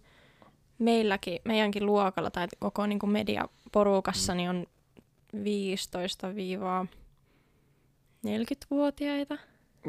[0.80, 4.66] meilläkin, meidänkin luokalla tai koko niinku mediaporukassa, niin on
[8.26, 9.38] 15-40-vuotiaita.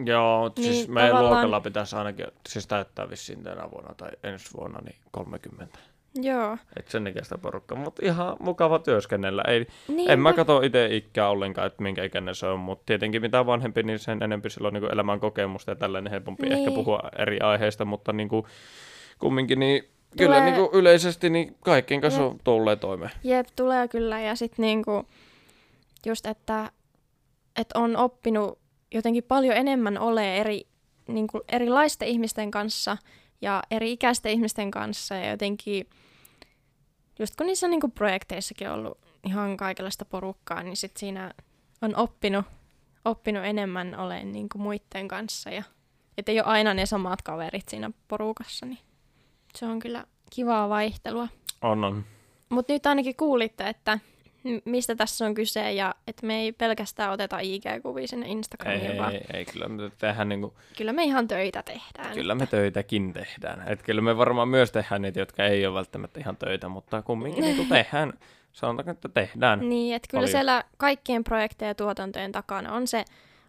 [0.07, 4.11] Joo, niin, siis Niin, meidän tavallaan- luokalla pitäisi ainakin, siis täyttää vissiin tänä vuonna tai
[4.23, 5.79] ensi vuonna, niin 30.
[6.15, 6.57] Joo.
[6.79, 9.43] Et sen ikäistä porukkaa, mutta ihan mukava työskennellä.
[9.49, 13.23] Ei, Niin, en mä katso itse ikää ollenkaan, että minkä ikäinen se on, mutta tietenkin
[13.23, 16.53] mitä vanhempi, niin sen enemmän sillä on niin elämän kokemusta ja tällainen helpompi niin.
[16.53, 16.75] ehkä Niin.
[16.75, 18.45] puhua eri aiheista, mutta niin kuin,
[19.19, 19.85] kumminkin niin
[20.19, 22.31] Kyllä Tulee- niin kuin yleisesti niin kaikkien kanssa Jep.
[22.31, 23.11] on tullee toimeen.
[23.25, 24.21] Jep, tulee kyllä.
[24.21, 25.07] Ja sitten niinku,
[26.07, 26.71] just, että,
[27.61, 28.59] että on oppinut
[28.95, 30.63] jotenkin paljon enemmän ole eri,
[31.09, 32.97] niinku, erilaisten ihmisten kanssa
[33.43, 35.15] ja eri ikäisten ihmisten kanssa.
[35.15, 35.87] Ja jotenkin,
[37.23, 41.35] just kun niissä niinku projekteissakin on ollut ihan kaikenlaista porukkaa, niin sit siinä
[41.83, 42.47] on oppinut,
[43.05, 45.51] oppinut enemmän olemaan niinku muiden kanssa.
[45.51, 45.63] Ja
[46.19, 48.79] että ei ole aina ne samat kaverit siinä porukassa, niin
[49.55, 51.29] se on kyllä kivaa vaihtelua.
[51.63, 52.05] On, on.
[52.49, 53.99] Mutta nyt ainakin kuulitte, että
[54.65, 59.13] mistä tässä on kyse ja että me ei pelkästään oteta IG-kuvia sinne Instagramiin, ei, vaan
[59.13, 62.15] ei, ei, kyllä me tehdään niin kuin, kyllä me ihan töitä tehdään.
[62.15, 63.69] kyllä me töitäkin tehdään.
[63.69, 67.45] Et kyllä me varmaan myös tehdään niitä, jotka ei ole välttämättä ihan töitä, mutta kumminkin
[67.45, 68.13] niin kuin tehdään.
[68.53, 69.69] Sanotaanko, että tehdään.
[69.69, 70.31] Niin, että kyllä Paljon.
[70.33, 73.05] siellä kaikkien projektejen ja tuotantojen takana on se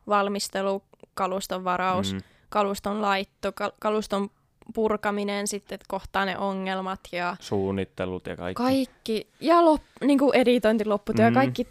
[0.07, 0.83] valmistelu,
[1.13, 2.13] kaluston varaus.
[2.13, 2.19] Mm.
[2.49, 4.29] kaluston laitto, kal- kaluston
[4.75, 8.63] purkaminen, sitten että kohtaa ne ongelmat ja Suunnittelut ja kaikki.
[8.63, 11.33] kaikki, ja lop- niin kuin editointi, lopputyö, Mm.
[11.33, 11.67] kaikki,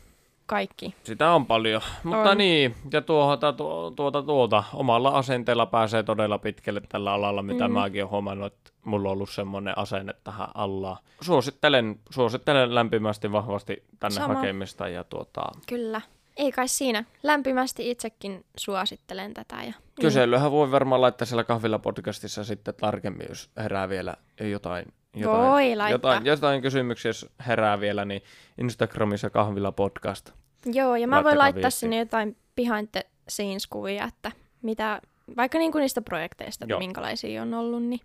[0.47, 0.95] kaikki.
[1.05, 2.39] Sitä on paljon, mutta On.
[2.39, 7.75] niin, ja tuota, tuota, tuota, tuota, omalla asenteella pääsee todella pitkälle tällä alalla, mitä Mm.
[7.75, 10.97] mäkin olen huomannut, että mulla on ollut semmoinen asenne tähän allaan.
[11.21, 14.35] Suosittelen, suosittelen lämpimästi vahvasti tänne Sama.
[14.35, 16.01] hakemista ja tuota, Kyllä.
[16.37, 17.05] Ei kai siinä.
[17.23, 19.57] Lämpimästi itsekin suosittelen tätä.
[19.63, 24.85] Ja, kyselyhän voi varmaan laittaa siellä kahvilla podcastissa sitten tarkemmin, jos herää vielä jotain.
[25.17, 25.91] Jotain, Voi laittaa.
[25.91, 28.23] jotain, jotain kysymyksiä, jos herää vielä, niin
[28.59, 30.31] Instagramissa kahvilla podcast.
[30.67, 31.81] Joo, ja mä voin Laittakaa laittaa viestiä.
[31.81, 35.01] sinne jotain behind the scenes kuvia, että mitä,
[35.37, 36.79] vaikka niin kuin niistä projekteista, että Joo.
[36.79, 38.01] minkälaisia on ollut, niin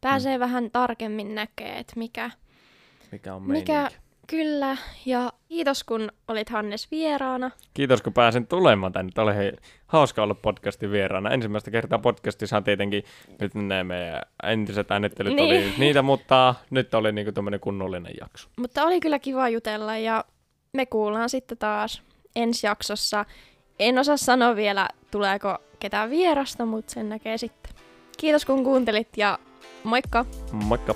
[0.00, 0.40] pääsee mm.
[0.40, 2.30] vähän tarkemmin näkee, että mikä,
[3.12, 3.96] Mikä on mikä, meininki.
[4.36, 4.76] Kyllä.
[5.06, 7.50] Ja kiitos, kun olit Hannes vieraana.
[7.74, 9.12] Kiitos, kun pääsin tulemaan tänne.
[9.18, 9.52] Oli hei,
[9.86, 11.30] hauska olla podcastin vieraana.
[11.30, 13.04] Ensimmäistä kertaa podcastissa on tietenkin
[13.40, 15.46] nyt ne meidän entiset äänittelyt Niin.
[15.46, 18.48] oli niitä, mutta nyt oli niinku tämmöinen kunnollinen jakso.
[18.58, 20.24] Mutta oli kyllä kiva jutella ja
[20.72, 22.02] me kuullaan sitten taas
[22.36, 23.24] ensi jaksossa.
[23.78, 27.72] En osaa sanoa vielä, tuleeko ketään vierasta, mutta sen näkee sitten.
[28.18, 29.38] Kiitos kun kuuntelit ja
[29.84, 30.24] moikka!
[30.52, 30.94] Moikka!